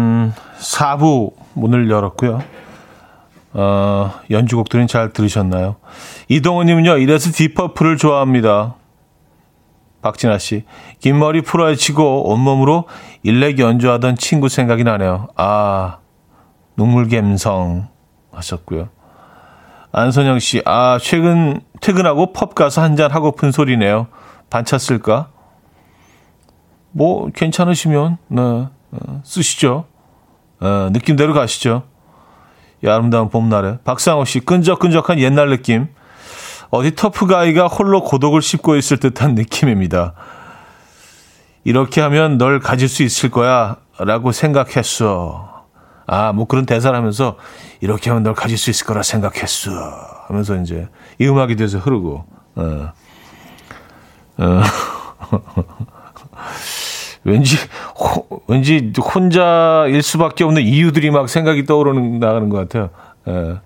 4부 0.61 1.33
문을 1.53 1.89
열었고요. 1.89 2.41
어, 3.53 4.13
연주곡들은 4.29 4.87
잘 4.87 5.11
들으셨나요? 5.11 5.75
이동훈님은요, 6.29 6.97
이래서 6.97 7.31
디퍼플을 7.31 7.97
좋아합니다. 7.97 8.75
박진아 10.01 10.37
씨, 10.37 10.63
긴 10.99 11.19
머리 11.19 11.41
풀어헤치고 11.41 12.31
온몸으로 12.31 12.85
일렉 13.23 13.59
연주하던 13.59 14.15
친구 14.15 14.49
생각이 14.49 14.83
나네요. 14.83 15.27
아, 15.35 15.97
눈물 16.75 17.07
갬성 17.07 17.87
하셨고요. 18.31 18.89
안선영 19.91 20.39
씨, 20.39 20.61
아, 20.65 20.97
최근 21.01 21.61
퇴근하고 21.81 22.33
펍 22.33 22.55
가서 22.55 22.81
한잔 22.81 23.11
하고픈 23.11 23.51
소리네요. 23.51 24.07
반찼을까? 24.49 25.29
뭐 26.91 27.29
괜찮으시면 27.33 28.17
네, 28.27 28.41
어, 28.41 29.21
쓰시죠. 29.23 29.85
어, 30.61 30.89
느낌대로 30.91 31.33
가시죠. 31.33 31.83
이 32.83 32.87
아름다운 32.87 33.29
봄날에 33.29 33.79
박상호 33.83 34.25
씨 34.25 34.39
끈적끈적한 34.39 35.19
옛날 35.19 35.49
느낌. 35.49 35.87
어디 36.69 36.95
터프가이가 36.95 37.67
홀로 37.67 38.03
고독을 38.03 38.41
씹고 38.41 38.75
있을 38.77 38.97
듯한 38.97 39.35
느낌입니다. 39.35 40.13
이렇게 41.63 42.01
하면 42.01 42.37
널 42.37 42.59
가질 42.59 42.87
수 42.87 43.03
있을 43.03 43.29
거야 43.29 43.77
라고 43.99 44.31
생각했어. 44.31 45.65
아, 46.07 46.33
뭐 46.33 46.45
그런 46.45 46.65
대사를 46.65 46.95
하면서 46.95 47.37
이렇게 47.81 48.09
하면 48.09 48.23
널 48.23 48.33
가질 48.33 48.57
수 48.57 48.69
있을 48.69 48.85
거라 48.85 49.03
생각했어. 49.03 49.71
하면서 50.27 50.55
이제 50.57 50.87
이 51.19 51.27
음악이 51.27 51.55
돼서 51.55 51.77
흐르고. 51.77 52.25
어. 52.55 52.91
어. 54.37 54.61
왠지 57.23 57.55
호, 57.99 58.41
왠지 58.47 58.91
혼자일 58.99 60.01
수밖에 60.01 60.43
없는 60.43 60.63
이유들이 60.63 61.11
막 61.11 61.29
생각이 61.29 61.65
떠오르는 61.65 62.19
나가는 62.19 62.49
것 62.49 62.57
같아요. 62.57 62.89
예. 63.27 63.57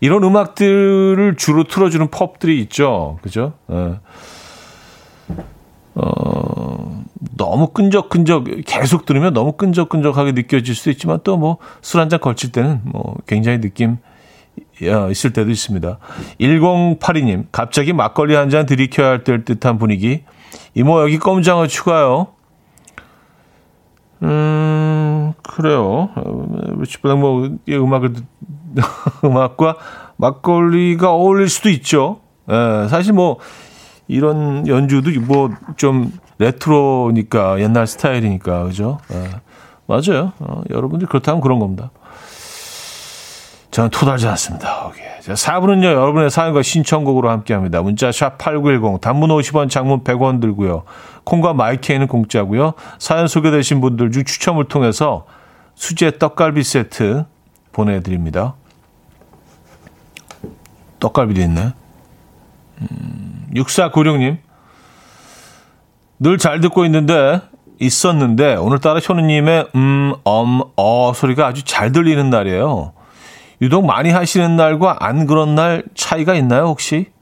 이런 0.00 0.24
음악들을 0.24 1.36
주로 1.36 1.64
틀어주는 1.64 2.08
펍들이 2.10 2.60
있죠, 2.62 3.18
그죠? 3.22 3.52
예. 3.70 3.98
어, 5.94 7.04
너무 7.36 7.68
끈적끈적 7.68 8.44
계속 8.66 9.04
들으면 9.04 9.34
너무 9.34 9.52
끈적끈적하게 9.52 10.32
느껴질 10.32 10.74
수도 10.74 10.90
있지만 10.90 11.20
또 11.22 11.36
뭐 11.36 11.58
술 11.82 12.00
한 12.00 12.08
잔 12.08 12.18
걸칠 12.20 12.50
때는 12.50 12.80
뭐 12.84 13.16
굉장히 13.26 13.60
느낌 13.60 13.98
어, 14.82 15.10
있을 15.10 15.32
때도 15.32 15.50
있습니다. 15.50 15.98
1082님, 16.40 17.46
갑자기 17.52 17.92
막걸리 17.92 18.34
한 18.34 18.48
잔 18.50 18.66
들이켜야 18.66 19.10
할 19.10 19.22
듯한 19.24 19.78
분위기. 19.78 20.24
이모 20.74 21.00
여기 21.02 21.18
껌장어 21.18 21.66
추가요. 21.66 22.28
음, 24.22 25.32
그래요. 25.42 26.10
리치 26.78 26.98
블랙모의 27.00 27.58
음악을, 27.70 28.14
음악과 29.24 29.76
막걸리가 30.16 31.10
어울릴 31.12 31.48
수도 31.48 31.68
있죠. 31.70 32.20
예, 32.50 32.88
사실 32.88 33.12
뭐, 33.12 33.38
이런 34.08 34.66
연주도 34.66 35.10
뭐, 35.20 35.50
좀, 35.76 36.12
레트로니까, 36.38 37.60
옛날 37.60 37.86
스타일이니까, 37.86 38.64
그죠? 38.64 38.98
예, 39.12 39.40
맞아요. 39.86 40.32
어, 40.38 40.62
여러분들 40.70 41.08
그렇다면 41.08 41.40
그런 41.40 41.58
겁니다. 41.58 41.90
저는 43.72 43.88
토달지 43.88 44.28
않습니다. 44.28 44.86
오케이. 44.86 45.06
자, 45.22 45.32
4부는요, 45.32 45.84
여러분의 45.84 46.30
사연과 46.30 46.62
신청곡으로 46.62 47.30
함께 47.30 47.54
합니다. 47.54 47.80
문자 47.80 48.10
샵8910, 48.10 49.00
단문 49.00 49.30
50원, 49.30 49.70
장문 49.70 50.04
100원 50.04 50.42
들고요. 50.42 50.84
콩과 51.24 51.54
마이케이는 51.54 52.06
공짜고요. 52.06 52.74
사연 52.98 53.26
소개되신 53.26 53.80
분들 53.80 54.10
중 54.10 54.24
추첨을 54.24 54.66
통해서 54.68 55.24
수제 55.74 56.18
떡갈비 56.18 56.62
세트 56.62 57.24
보내드립니다. 57.72 58.54
떡갈비도 61.00 61.40
있네. 61.40 61.72
음, 62.82 63.46
6496님. 63.54 64.36
늘 66.20 66.36
잘 66.36 66.60
듣고 66.60 66.84
있는데, 66.84 67.40
있었는데, 67.80 68.56
오늘따라 68.56 69.00
현우님의 69.02 69.68
음, 69.76 70.12
엄, 70.24 70.60
어 70.76 71.12
소리가 71.14 71.46
아주 71.46 71.64
잘 71.64 71.90
들리는 71.90 72.28
날이에요. 72.28 72.92
유독 73.62 73.86
많이 73.86 74.10
하시는 74.10 74.56
날과 74.56 74.96
안 74.98 75.24
그런 75.24 75.54
날 75.54 75.84
차이가 75.94 76.34
있나요, 76.34 76.64
혹시? 76.64 77.12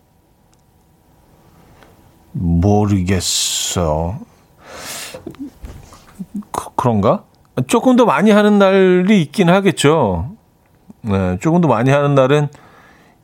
모르겠어. 2.32 4.18
그, 6.51 6.70
그런가? 6.76 7.24
조금 7.66 7.97
더 7.97 8.07
많이 8.07 8.30
하는 8.30 8.59
날이 8.59 9.20
있긴 9.20 9.51
하겠죠. 9.51 10.30
네, 11.03 11.36
조금 11.43 11.61
더 11.61 11.68
많이 11.68 11.91
하는 11.91 12.14
날은 12.14 12.49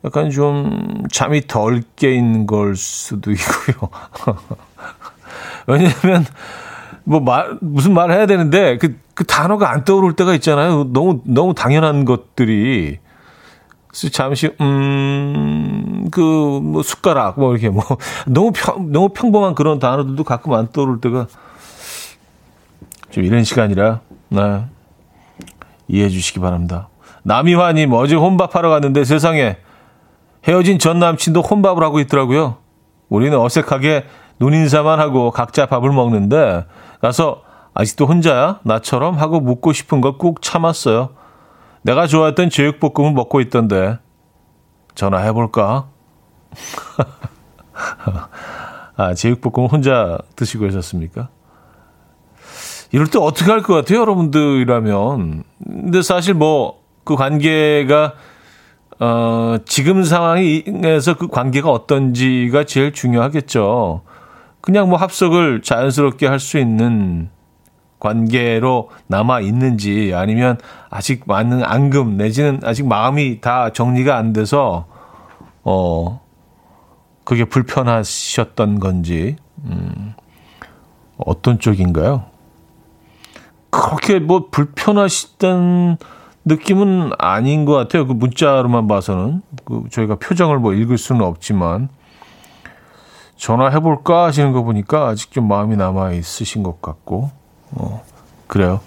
약간 0.05 0.29
좀 0.29 1.01
잠이 1.11 1.47
덜 1.47 1.81
깨인 1.95 2.45
걸 2.45 2.75
수도 2.75 3.31
있고요. 3.31 3.89
왜냐면, 5.65 6.23
뭐 7.03 7.19
말, 7.19 7.57
무슨 7.61 7.95
말을 7.95 8.13
해야 8.13 8.27
되는데, 8.27 8.77
그, 8.77 8.95
그 9.15 9.25
단어가 9.25 9.71
안 9.71 9.83
떠오를 9.85 10.13
때가 10.15 10.35
있잖아요. 10.35 10.83
너무, 10.93 11.21
너무 11.25 11.55
당연한 11.55 12.05
것들이. 12.05 12.99
잠시 14.11 14.51
음 14.61 16.07
그 16.11 16.21
뭐 16.61 16.83
숟가락 16.83 17.37
뭐 17.39 17.51
이렇게 17.51 17.69
뭐 17.69 17.83
너무 18.27 18.51
평 18.55 18.91
너무 18.91 19.09
평범한 19.09 19.55
그런 19.55 19.77
단어들도 19.79 20.23
가끔 20.23 20.53
안 20.53 20.71
떠오를 20.71 21.01
때가 21.01 21.27
좀 23.11 23.23
이런 23.23 23.43
시간이라 23.43 23.99
네. 24.29 24.65
이해해 25.89 26.09
주시기 26.09 26.39
바랍니다. 26.39 26.87
남이화님 27.23 27.91
어제 27.93 28.15
혼밥하러 28.15 28.69
갔는데 28.69 29.03
세상에 29.03 29.57
헤어진 30.47 30.79
전 30.79 30.99
남친도 30.99 31.41
혼밥을 31.41 31.83
하고 31.83 31.99
있더라고요. 31.99 32.57
우리는 33.09 33.37
어색하게 33.37 34.05
눈인사만 34.39 34.99
하고 34.99 35.31
각자 35.31 35.65
밥을 35.65 35.91
먹는데 35.91 36.65
가서 37.01 37.41
아직도 37.73 38.05
혼자야? 38.05 38.59
나처럼 38.63 39.15
하고 39.15 39.39
묻고 39.41 39.73
싶은 39.73 39.99
걸 40.01 40.17
꾹 40.17 40.41
참았어요. 40.41 41.09
내가 41.87 42.05
좋아했던 42.05 42.49
제육볶음을 42.49 43.13
먹고 43.13 43.39
있던데 43.39 43.97
전화해볼까? 44.93 45.87
아, 48.97 49.13
제육볶음 49.13 49.67
혼자 49.67 50.17
드시고 50.35 50.65
계셨습니까? 50.65 51.29
이럴 52.91 53.07
때 53.07 53.19
어떻게 53.19 53.51
할 53.51 53.61
것 53.61 53.73
같아요, 53.73 53.99
여러분들이라면. 53.99 55.43
근데 55.63 56.01
사실 56.01 56.33
뭐, 56.33 56.81
그 57.05 57.15
관계가, 57.15 58.15
어, 58.99 59.57
지금 59.65 60.03
상황에서 60.03 61.15
그 61.15 61.29
관계가 61.29 61.71
어떤지가 61.71 62.65
제일 62.65 62.91
중요하겠죠. 62.91 64.01
그냥 64.59 64.89
뭐 64.89 64.97
합석을 64.97 65.61
자연스럽게 65.61 66.27
할 66.27 66.39
수 66.39 66.57
있는 66.57 67.29
관계로 67.99 68.89
남아 69.07 69.41
있는지 69.41 70.13
아니면 70.15 70.57
아직 70.89 71.23
많은 71.25 71.63
앙금 71.63 72.17
내지는 72.17 72.59
아직 72.63 72.87
마음이 72.87 73.41
다 73.41 73.71
정리가 73.71 74.15
안 74.15 74.33
돼서 74.33 74.85
어 75.63 76.21
그게 77.23 77.45
불편하셨던 77.45 78.79
건지 78.79 79.35
음 79.65 80.13
어떤 81.17 81.59
쪽인가요? 81.59 82.25
그렇게 83.69 84.19
뭐 84.19 84.47
불편하시던 84.49 85.97
느낌은 86.45 87.11
아닌 87.17 87.65
것 87.65 87.73
같아요. 87.73 88.07
그 88.07 88.13
문자로만 88.13 88.87
봐서는 88.87 89.41
그 89.65 89.83
저희가 89.91 90.15
표정을 90.15 90.59
뭐 90.59 90.73
읽을 90.73 90.97
수는 90.97 91.21
없지만 91.21 91.89
전화해 93.35 93.79
볼까 93.79 94.25
하시는 94.25 94.51
거 94.53 94.63
보니까 94.63 95.07
아직 95.07 95.31
좀 95.31 95.47
마음이 95.47 95.75
남아 95.75 96.13
있으신 96.13 96.63
것 96.63 96.81
같고 96.81 97.29
어 97.71 98.03
그래요. 98.47 98.79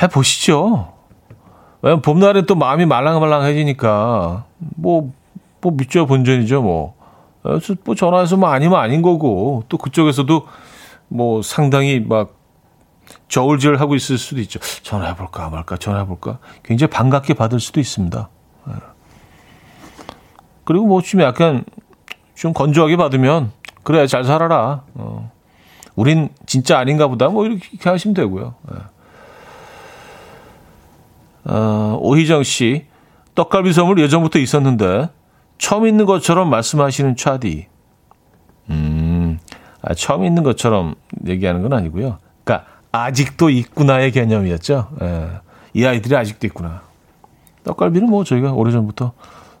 해 0.00 0.08
보시죠. 0.08 0.92
왜냐면 1.82 2.02
봄날에 2.02 2.42
또 2.42 2.54
마음이 2.54 2.86
말랑말랑해지니까 2.86 4.44
뭐뭐 4.58 5.72
밑져 5.72 6.06
본전이죠 6.06 6.62
뭐. 6.62 6.94
뭐 7.84 7.94
전화해서 7.94 8.36
뭐 8.36 8.48
아니면 8.48 8.80
아닌 8.80 9.02
거고 9.02 9.64
또 9.68 9.76
그쪽에서도 9.76 10.46
뭐 11.08 11.42
상당히 11.42 12.00
막 12.00 12.34
저울질 13.28 13.76
하고 13.80 13.94
있을 13.94 14.16
수도 14.16 14.40
있죠. 14.40 14.58
전화해볼까 14.82 15.50
말까 15.50 15.76
전화해볼까 15.76 16.38
굉장히 16.62 16.90
반갑게 16.90 17.34
받을 17.34 17.60
수도 17.60 17.80
있습니다. 17.80 18.28
예. 18.68 18.72
그리고 20.64 20.86
뭐 20.86 21.02
좀 21.02 21.20
약간 21.20 21.64
좀 22.34 22.54
건조하게 22.54 22.96
받으면 22.96 23.52
그래 23.82 24.06
잘 24.06 24.24
살아라. 24.24 24.84
어. 25.96 26.00
우린 26.00 26.28
진짜 26.46 26.78
아닌가 26.78 27.06
보다 27.08 27.28
뭐 27.28 27.46
이렇게 27.46 27.88
하시면 27.88 28.14
되고요. 28.14 28.54
예. 28.72 28.78
어, 31.52 31.98
오희정 32.00 32.42
씨 32.42 32.86
떡갈비 33.34 33.72
선물 33.72 33.98
예전부터 34.00 34.38
있었는데 34.38 35.10
처음 35.58 35.86
있는 35.86 36.04
것처럼 36.06 36.50
말씀하시는 36.50 37.16
차디. 37.16 37.66
음, 38.70 39.38
아, 39.82 39.94
처음 39.94 40.24
있는 40.24 40.42
것처럼 40.42 40.94
얘기하는 41.26 41.62
건 41.62 41.72
아니고요. 41.74 42.18
그러니까 42.44 42.68
아직도 42.92 43.50
있구나의 43.50 44.12
개념이었죠. 44.12 44.88
예. 45.02 45.30
이 45.74 45.84
아이들이 45.84 46.16
아직도 46.16 46.46
있구나. 46.46 46.82
떡갈비는 47.64 48.08
뭐 48.08 48.24
저희가 48.24 48.52
오래전부터 48.52 49.12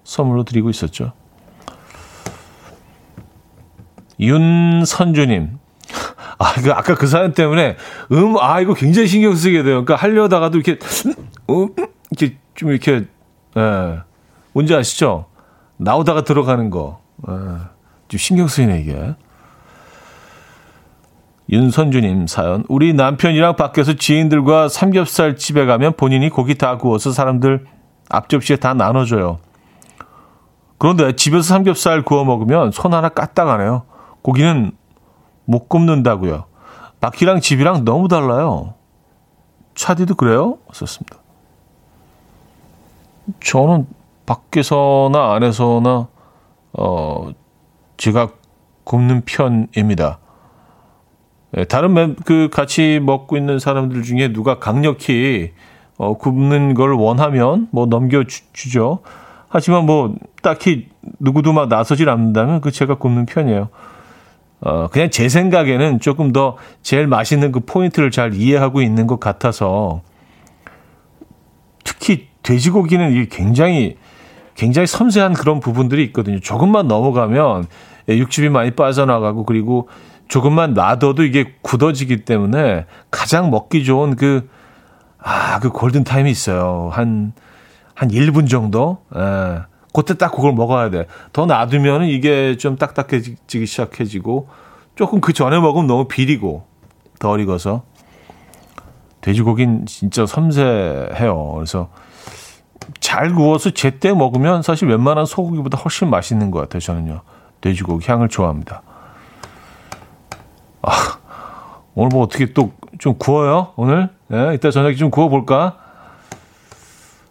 선물로 0.04 0.44
드리고 0.44 0.70
있었죠. 0.70 1.12
윤선주님. 4.20 5.58
아, 6.38 6.52
그, 6.54 6.72
아까 6.72 6.94
그 6.94 7.06
사연 7.06 7.32
때문에, 7.32 7.76
음, 8.12 8.36
아, 8.40 8.60
이거 8.60 8.74
굉장히 8.74 9.08
신경 9.08 9.34
쓰게 9.34 9.62
돼요. 9.62 9.84
그러니까 9.84 9.96
하려다가도 9.96 10.58
이렇게, 10.58 10.78
음, 11.50 11.68
이렇게 12.10 12.38
좀 12.54 12.70
이렇게, 12.70 13.04
예. 13.56 13.98
뭔지 14.52 14.74
아시죠? 14.74 15.26
나오다가 15.76 16.22
들어가는 16.22 16.70
거. 16.70 17.00
예. 17.28 17.32
좀 18.08 18.18
신경 18.18 18.48
쓰이네, 18.48 18.80
이게. 18.80 19.14
윤선주님 21.50 22.26
사연. 22.26 22.64
우리 22.68 22.94
남편이랑 22.94 23.56
밖에서 23.56 23.92
지인들과 23.94 24.68
삼겹살 24.68 25.36
집에 25.36 25.66
가면 25.66 25.92
본인이 25.96 26.30
고기 26.30 26.54
다 26.56 26.78
구워서 26.78 27.12
사람들 27.12 27.66
앞접시에 28.08 28.56
다 28.56 28.74
나눠줘요. 28.74 29.38
그런데 30.78 31.14
집에서 31.16 31.42
삼겹살 31.42 32.02
구워 32.02 32.24
먹으면 32.24 32.70
손 32.70 32.94
하나 32.94 33.08
까딱하네요. 33.08 33.84
고기는 34.22 34.72
못 35.44 35.68
굽는다고요. 35.68 36.44
밖이랑 37.00 37.40
집이랑 37.40 37.84
너무 37.84 38.08
달라요. 38.08 38.74
차디도 39.74 40.14
그래요? 40.14 40.58
썼습니다. 40.72 41.18
저는 43.40 43.86
밖에서나 44.26 45.34
안에서나 45.34 46.08
어 46.74 47.30
제가 47.96 48.28
굽는 48.84 49.22
편입니다. 49.24 50.18
예, 51.56 51.64
다른 51.64 52.16
그 52.16 52.48
같이 52.52 53.00
먹고 53.02 53.36
있는 53.36 53.58
사람들 53.58 54.02
중에 54.02 54.32
누가 54.32 54.58
강력히 54.58 55.52
어, 55.96 56.16
굽는 56.18 56.74
걸 56.74 56.94
원하면 56.94 57.68
뭐 57.70 57.86
넘겨주죠. 57.86 59.00
하지만 59.48 59.86
뭐 59.86 60.14
딱히 60.42 60.88
누구도 61.20 61.52
막 61.52 61.68
나서질 61.68 62.08
않는다면 62.08 62.60
그 62.60 62.72
제가 62.72 62.96
굽는 62.96 63.26
편이에요. 63.26 63.68
어, 64.64 64.88
그냥 64.88 65.10
제 65.10 65.28
생각에는 65.28 66.00
조금 66.00 66.32
더 66.32 66.56
제일 66.82 67.06
맛있는 67.06 67.52
그 67.52 67.60
포인트를 67.60 68.10
잘 68.10 68.34
이해하고 68.34 68.80
있는 68.80 69.06
것 69.06 69.20
같아서 69.20 70.00
특히 71.84 72.28
돼지고기는 72.42 73.12
이게 73.12 73.28
굉장히 73.30 73.96
굉장히 74.54 74.86
섬세한 74.86 75.34
그런 75.34 75.60
부분들이 75.60 76.02
있거든요. 76.04 76.40
조금만 76.40 76.88
넘어가면 76.88 77.66
육즙이 78.08 78.48
많이 78.48 78.70
빠져나가고 78.70 79.44
그리고 79.44 79.88
조금만 80.28 80.72
놔둬도 80.72 81.24
이게 81.24 81.54
굳어지기 81.62 82.24
때문에 82.24 82.86
가장 83.10 83.50
먹기 83.50 83.84
좋은 83.84 84.16
그, 84.16 84.48
아, 85.18 85.58
그 85.60 85.70
골든타임이 85.70 86.30
있어요. 86.30 86.88
한, 86.92 87.32
한 87.94 88.08
1분 88.08 88.48
정도? 88.48 88.98
예. 89.14 89.73
그때 89.94 90.14
딱 90.14 90.32
그걸 90.32 90.52
먹어야 90.52 90.90
돼. 90.90 91.06
더 91.32 91.46
놔두면 91.46 92.04
이게 92.04 92.56
좀 92.58 92.76
딱딱해지기 92.76 93.64
시작해지고 93.64 94.48
조금 94.96 95.20
그 95.20 95.32
전에 95.32 95.58
먹으면 95.58 95.86
너무 95.86 96.06
비리고 96.06 96.66
덜 97.18 97.40
익어서 97.40 97.84
돼지고기는 99.22 99.86
진짜 99.86 100.26
섬세해요. 100.26 101.52
그래서 101.54 101.88
잘 103.00 103.32
구워서 103.32 103.70
제때 103.70 104.12
먹으면 104.12 104.60
사실 104.60 104.88
웬만한 104.88 105.24
소고기보다 105.24 105.78
훨씬 105.78 106.10
맛있는 106.10 106.50
것 106.50 106.60
같아요. 106.60 106.80
저는요. 106.80 107.22
돼지고기 107.62 108.10
향을 108.10 108.28
좋아합니다. 108.28 108.82
아, 110.82 110.90
오늘 111.94 112.10
뭐 112.12 112.22
어떻게 112.22 112.52
또 112.52 112.72
좀 112.98 113.14
구워요? 113.18 113.72
오늘? 113.76 114.08
예, 114.32 114.54
이따 114.54 114.70
저녁에 114.70 114.94
좀 114.94 115.10
구워볼까? 115.10 115.76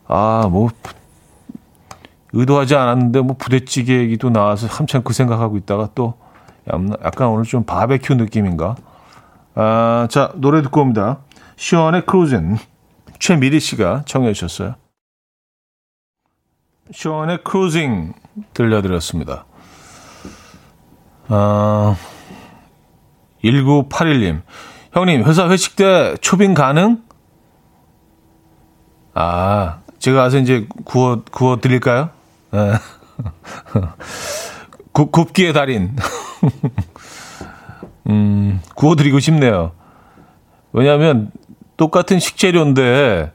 아, 0.08 0.48
뭐, 0.52 0.70
의도하지 2.34 2.76
않았는데 2.76 3.22
뭐 3.22 3.36
부대찌개 3.38 4.00
얘기도 4.00 4.30
나와서 4.30 4.68
한참 4.68 5.04
그 5.04 5.14
생각하고 5.14 5.58
있다가 5.58 5.90
또 5.96 6.16
약간 7.04 7.28
오늘 7.28 7.44
좀 7.44 7.64
바베큐 7.64 8.16
느낌인가? 8.16 8.76
아, 9.56 10.08
자, 10.10 10.32
노래 10.36 10.62
듣고 10.62 10.82
옵니다. 10.82 11.20
Sioen의 11.56 12.06
Cruisin'. 12.06 12.58
최미리 13.20 13.60
씨가 13.60 14.04
청해 14.06 14.34
주셨어요. 14.34 14.76
Sioen의 16.92 17.44
Cruisin' 17.44 18.14
들려드렸습니다. 18.54 19.46
아, 21.28 21.96
1981님. 23.44 24.42
형님, 24.92 25.24
회사 25.24 25.50
회식 25.50 25.76
때 25.76 26.16
초빙 26.22 26.54
가능? 26.54 27.04
아, 29.14 29.80
제가 30.00 30.24
가서 30.24 30.40
이제 30.40 30.68
구워, 30.84 31.24
구워 31.32 31.60
드릴까요? 31.60 32.10
네. 32.54 32.74
굽, 34.92 35.12
굽기의 35.12 35.54
달인. 35.54 35.96
음, 38.08 38.62
구워 38.76 38.96
드리고 38.96 39.20
싶네요. 39.20 39.72
왜냐하면 40.72 41.32
똑같은 41.78 42.20
식재료인데 42.20 43.32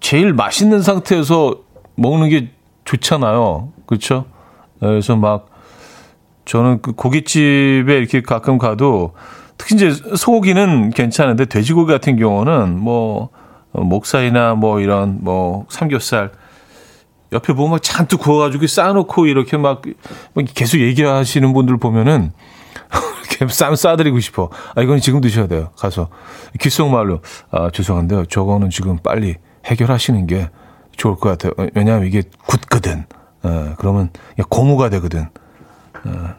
제일 0.00 0.32
맛있는 0.32 0.82
상태에서 0.82 1.54
먹는 1.94 2.30
게 2.30 2.50
좋잖아요. 2.84 3.72
그렇죠? 3.86 4.26
그래서 4.80 5.14
막 5.14 5.46
저는 6.46 6.82
그 6.82 6.92
고깃집에 6.92 7.96
이렇게 7.96 8.22
가끔 8.22 8.58
가도 8.58 9.14
특히 9.56 9.76
이제 9.76 9.92
소고기는 9.92 10.90
괜찮은데 10.90 11.44
돼지고기 11.44 11.92
같은 11.92 12.16
경우는 12.16 12.76
뭐 12.78 13.30
목살이나 13.70 14.56
뭐 14.56 14.80
이런 14.80 15.18
뭐 15.20 15.64
삼겹살 15.68 16.32
옆에 17.32 17.52
보면 17.52 17.72
막 17.72 17.82
잔뜩 17.82 18.20
구워가지고 18.20 18.66
쌓아놓고 18.66 19.26
이렇게 19.26 19.56
막 19.56 19.82
계속 20.54 20.78
얘기하시는 20.78 21.52
분들 21.52 21.78
보면은 21.78 22.32
이렇게 23.28 23.52
쌈 23.52 23.74
싸드리고 23.74 24.20
싶어. 24.20 24.50
아 24.74 24.82
이건 24.82 25.00
지금 25.00 25.20
드셔야 25.20 25.46
돼요. 25.46 25.70
가서 25.76 26.08
귓속말로 26.60 27.20
아 27.50 27.70
죄송한데요. 27.70 28.26
저거는 28.26 28.70
지금 28.70 28.98
빨리 28.98 29.36
해결하시는 29.64 30.26
게 30.26 30.50
좋을 30.96 31.16
것 31.16 31.30
같아요. 31.30 31.52
왜냐하면 31.74 32.06
이게 32.06 32.22
굳거든. 32.46 33.06
어, 33.42 33.74
그러면 33.78 34.10
고무가 34.48 34.88
되거든. 34.90 35.28
어. 36.04 36.34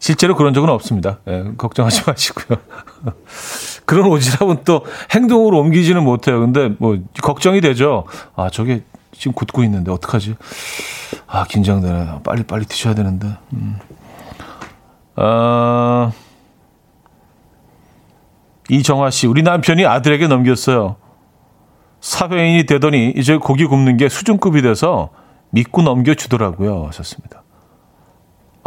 실제로 0.00 0.34
그런 0.34 0.54
적은 0.54 0.70
없습니다. 0.70 1.18
예, 1.28 1.44
걱정하지 1.56 2.02
마시고요. 2.06 2.58
그런 3.84 4.08
오지랖은 4.08 4.64
또 4.64 4.84
행동으로 5.14 5.58
옮기지는 5.60 6.02
못해요. 6.02 6.40
근데 6.40 6.70
뭐 6.78 6.98
걱정이 7.22 7.60
되죠. 7.60 8.06
아 8.34 8.48
저게 8.50 8.82
지금 9.12 9.32
굳고 9.34 9.62
있는데 9.64 9.92
어떡하지? 9.92 10.36
아 11.26 11.44
긴장되네. 11.44 12.20
빨리 12.24 12.42
빨리 12.44 12.64
드셔야 12.64 12.94
되는데. 12.94 13.28
음. 13.52 13.78
아 15.16 16.12
이정화 18.70 19.10
씨, 19.10 19.26
우리 19.26 19.42
남편이 19.42 19.84
아들에게 19.84 20.28
넘겼어요. 20.28 20.96
사회인이 22.00 22.64
되더니 22.64 23.12
이제 23.16 23.36
고기 23.36 23.66
굽는 23.66 23.98
게 23.98 24.08
수준급이 24.08 24.62
돼서 24.62 25.10
믿고 25.50 25.82
넘겨주더라고요. 25.82 26.86
하셨습니다. 26.86 27.39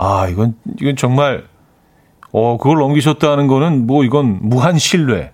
아, 0.06 0.28
이건, 0.28 0.56
이건 0.82 0.96
정말, 0.98 1.46
어, 2.34 2.58
그걸 2.58 2.78
넘기셨다는 2.80 3.48
거는 3.48 3.88
뭐 3.88 4.04
이건 4.04 4.40
무한 4.42 4.78
신뢰. 4.78 5.32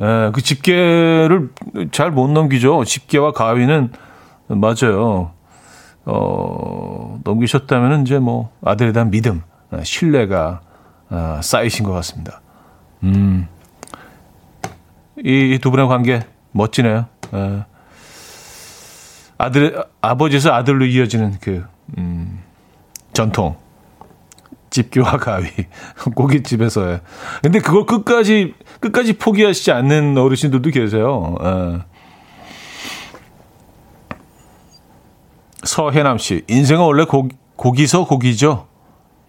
예, 0.00 0.30
그 0.32 0.40
집게를 0.40 1.50
잘 1.92 2.10
못 2.10 2.28
넘기죠. 2.30 2.84
집게와 2.84 3.32
가위는 3.32 3.92
맞아요. 4.48 5.32
어, 6.06 7.18
넘기셨다면 7.24 8.02
이제 8.02 8.18
뭐 8.18 8.50
아들에 8.64 8.92
대한 8.92 9.10
믿음, 9.10 9.42
아, 9.70 9.82
신뢰가 9.84 10.60
아, 11.10 11.40
쌓이신 11.42 11.84
것 11.84 11.92
같습니다. 11.92 12.40
음, 13.02 13.46
이 15.22 15.58
두 15.60 15.70
분의 15.70 15.88
관계 15.88 16.20
멋지네요. 16.52 17.06
예. 17.34 17.64
아들, 19.36 19.84
아버지에서 20.00 20.52
아들로 20.54 20.86
이어지는 20.86 21.36
그, 21.40 21.64
음, 21.98 22.40
전통. 23.12 23.56
집게와 24.74 25.18
가위. 25.18 25.46
고깃집에서의. 26.16 27.00
근데 27.42 27.60
그걸 27.60 27.86
끝까지, 27.86 28.54
끝까지 28.80 29.12
포기하시지 29.12 29.70
않는 29.70 30.18
어르신들도 30.18 30.70
계세요. 30.70 31.36
예. 31.44 31.78
서해남 35.62 36.18
씨, 36.18 36.42
인생은 36.48 36.84
원래 36.84 37.04
고, 37.04 37.28
고기서 37.54 38.06
고기죠. 38.06 38.66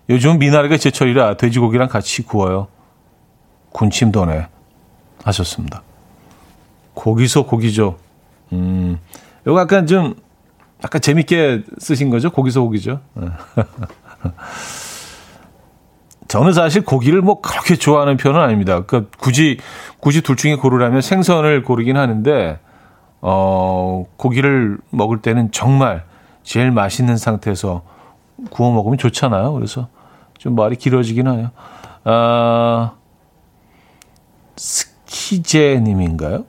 요즘 0.09 0.39
미나리가 0.39 0.77
제철이라 0.77 1.37
돼지고기랑 1.37 1.89
같이 1.89 2.23
구워요. 2.23 2.67
군침 3.71 4.11
도네. 4.11 4.47
하셨습니다. 5.23 5.83
고기서 6.95 7.45
고기죠. 7.45 7.99
음, 8.51 8.97
이거 9.45 9.59
약간 9.59 9.85
좀, 9.85 10.15
약간 10.83 11.01
재밌게 11.01 11.63
쓰신 11.77 12.09
거죠? 12.09 12.31
고기서 12.31 12.61
고기죠. 12.61 12.99
저는 16.27 16.53
사실 16.53 16.83
고기를 16.83 17.21
뭐 17.21 17.41
그렇게 17.41 17.75
좋아하는 17.75 18.17
편은 18.17 18.39
아닙니다. 18.39 18.83
그러니까 18.83 19.11
굳이, 19.19 19.59
굳이 19.99 20.21
둘 20.21 20.35
중에 20.35 20.55
고르라면 20.55 21.01
생선을 21.01 21.63
고르긴 21.63 21.97
하는데, 21.97 22.59
어, 23.21 24.05
고기를 24.17 24.77
먹을 24.89 25.21
때는 25.21 25.51
정말 25.51 26.03
제일 26.43 26.71
맛있는 26.71 27.17
상태에서 27.17 27.83
구워 28.49 28.71
먹으면 28.73 28.97
좋잖아요. 28.97 29.53
그래서 29.53 29.87
좀 30.37 30.55
말이 30.55 30.75
길어지긴 30.75 31.27
하네요. 31.27 31.51
아, 32.03 32.93
스키제 34.57 35.81
님인가요? 35.83 36.45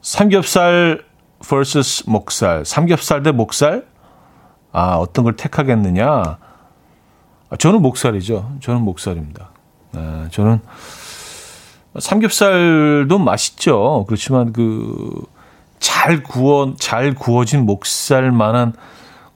삼겹살 0.00 1.04
vs 1.40 2.04
목살. 2.08 2.64
삼겹살 2.64 3.22
대 3.22 3.32
목살? 3.32 3.86
아, 4.72 4.96
어떤 4.96 5.24
걸 5.24 5.36
택하겠느냐? 5.36 6.38
아, 7.52 7.56
저는 7.56 7.82
목살이죠. 7.82 8.56
저는 8.60 8.82
목살입니다. 8.82 9.50
아, 9.92 10.28
저는 10.32 10.60
삼겹살도 11.98 13.18
맛있죠. 13.18 14.04
그렇지만 14.08 14.52
그 14.52 15.32
잘 15.82 16.22
구워 16.22 16.74
잘 16.78 17.12
구워진 17.12 17.66
목살만한 17.66 18.72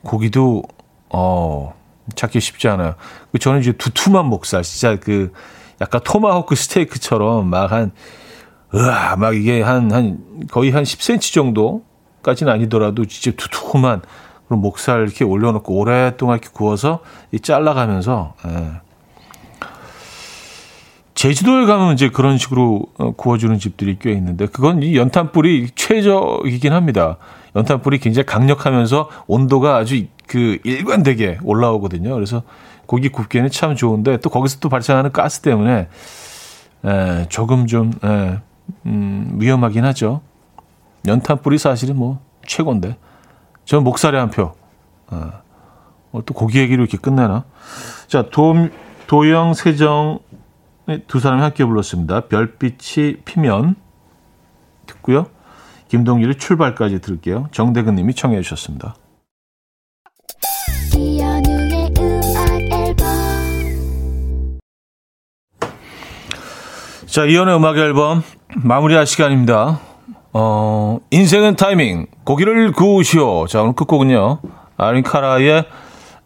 고기도 0.03 0.62
어 1.11 1.75
찾기 2.14 2.39
쉽지 2.39 2.69
않아요. 2.69 2.95
그 3.33 3.41
저는 3.41 3.61
이제 3.61 3.73
두툼한 3.73 4.27
목살, 4.27 4.62
진짜 4.62 4.97
그 4.97 5.33
약간 5.81 6.01
토마호크 6.05 6.55
스테이크처럼 6.55 7.49
막한 7.49 7.91
으아, 8.73 9.17
막 9.17 9.35
이게 9.35 9.61
한, 9.61 9.91
한, 9.91 10.19
거의 10.51 10.71
한 10.71 10.85
10cm 10.85 11.33
정도까지는 11.33 12.53
아니더라도 12.53 13.05
진짜 13.07 13.37
두툼한 13.37 14.03
그런 14.47 14.61
목살 14.61 15.03
이렇게 15.03 15.24
올려놓고 15.24 15.74
오랫동안 15.74 16.38
이렇게 16.38 16.51
구워서 16.53 17.01
이 17.32 17.40
잘라가면서, 17.40 18.34
예. 18.47 18.86
제주도에 21.14 21.64
가면 21.64 21.94
이제 21.94 22.11
그런 22.11 22.36
식으로 22.36 22.82
어, 22.99 23.12
구워주는 23.12 23.59
집들이 23.59 23.97
꽤 23.99 24.12
있는데 24.12 24.47
그건 24.47 24.82
이 24.82 24.97
연탄불이 24.97 25.70
최적이긴 25.74 26.74
합니다. 26.74 27.16
연탄불이 27.57 28.01
굉장히 28.01 28.26
강력하면서 28.26 29.09
온도가 29.26 29.76
아주 29.76 30.05
그 30.26 30.59
일관되게 30.62 31.38
올라오거든요. 31.42 32.12
그래서 32.12 32.42
고기 32.84 33.09
굽기에는 33.09 33.51
참 33.51 33.74
좋은데 33.74 34.18
또 34.18 34.28
거기서 34.28 34.59
또 34.61 34.68
발생하는 34.68 35.11
가스 35.11 35.40
때문에 35.40 35.88
에, 36.84 37.26
조금 37.30 37.66
좀 37.66 37.92
에, 38.05 38.38
음, 38.84 39.36
위험하긴 39.40 39.86
하죠. 39.86 40.20
연탄불이 41.07 41.57
사실은 41.57 41.97
뭐 41.97 42.20
최고인데. 42.47 42.97
저는 43.67 43.85
목살에 43.85 44.19
한 44.19 44.31
표. 44.31 44.55
어, 45.09 46.23
또 46.25 46.33
고기 46.33 46.61
얘기로 46.61 46.83
이렇게 46.83 46.97
끝내나? 46.97 47.45
자, 48.07 48.31
도, 48.31 48.55
도영, 49.07 49.55
세정 49.55 50.21
두 51.09 51.21
사람이 51.21 51.43
함께 51.43 51.64
불렀습니다. 51.64 52.23
별빛이 52.29 53.19
피면 53.25 53.75
듣고요. 54.87 55.27
김동률의 55.89 56.39
출발까지 56.39 57.01
들을게요. 57.01 57.49
정대근 57.51 57.97
님이 57.97 58.14
청해 58.14 58.41
주셨습니다. 58.43 58.95
자, 67.07 67.25
이현우의 67.24 67.57
음악 67.57 67.79
앨범 67.79 68.23
마무리할 68.57 69.07
시간입니다. 69.07 69.81
어, 70.39 70.99
인생은 71.11 71.57
타이밍. 71.57 72.07
고기를 72.24 72.72
구우시오. 72.72 73.47
자, 73.47 73.62
오늘 73.62 73.72
끝곡은요. 73.72 74.41
아이린 74.77 75.16
카라의 75.16 75.64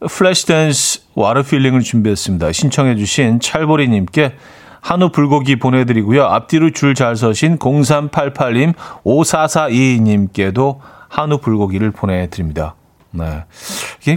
Flashdance 0.08 0.46
What 0.48 1.02
a 1.14 1.44
Feeling을 1.44 1.82
준비했습니다. 1.82 2.50
신청해 2.50 2.96
주신 2.96 3.38
찰보리 3.38 3.88
님께 3.88 4.34
한우 4.80 5.10
불고기 5.12 5.60
보내드리고요. 5.60 6.24
앞뒤로 6.24 6.70
줄 6.72 6.96
잘 6.96 7.14
서신 7.14 7.56
0388님, 7.58 8.74
5442님께도 9.04 10.80
한우 11.08 11.38
불고기를 11.38 11.92
보내드립니다. 11.92 12.74
네. 13.12 13.44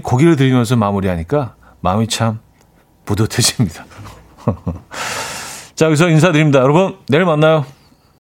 고기를 0.01 0.37
드리면서 0.37 0.75
마무리하니까 0.75 1.53
마음이 1.81 2.07
참 2.07 2.39
뿌듯해집니다. 3.05 3.85
자, 5.75 5.85
여기서 5.85 6.09
인사드립니다. 6.09 6.61
여러분, 6.61 6.97
내일 7.09 7.25
만나요. 7.25 7.63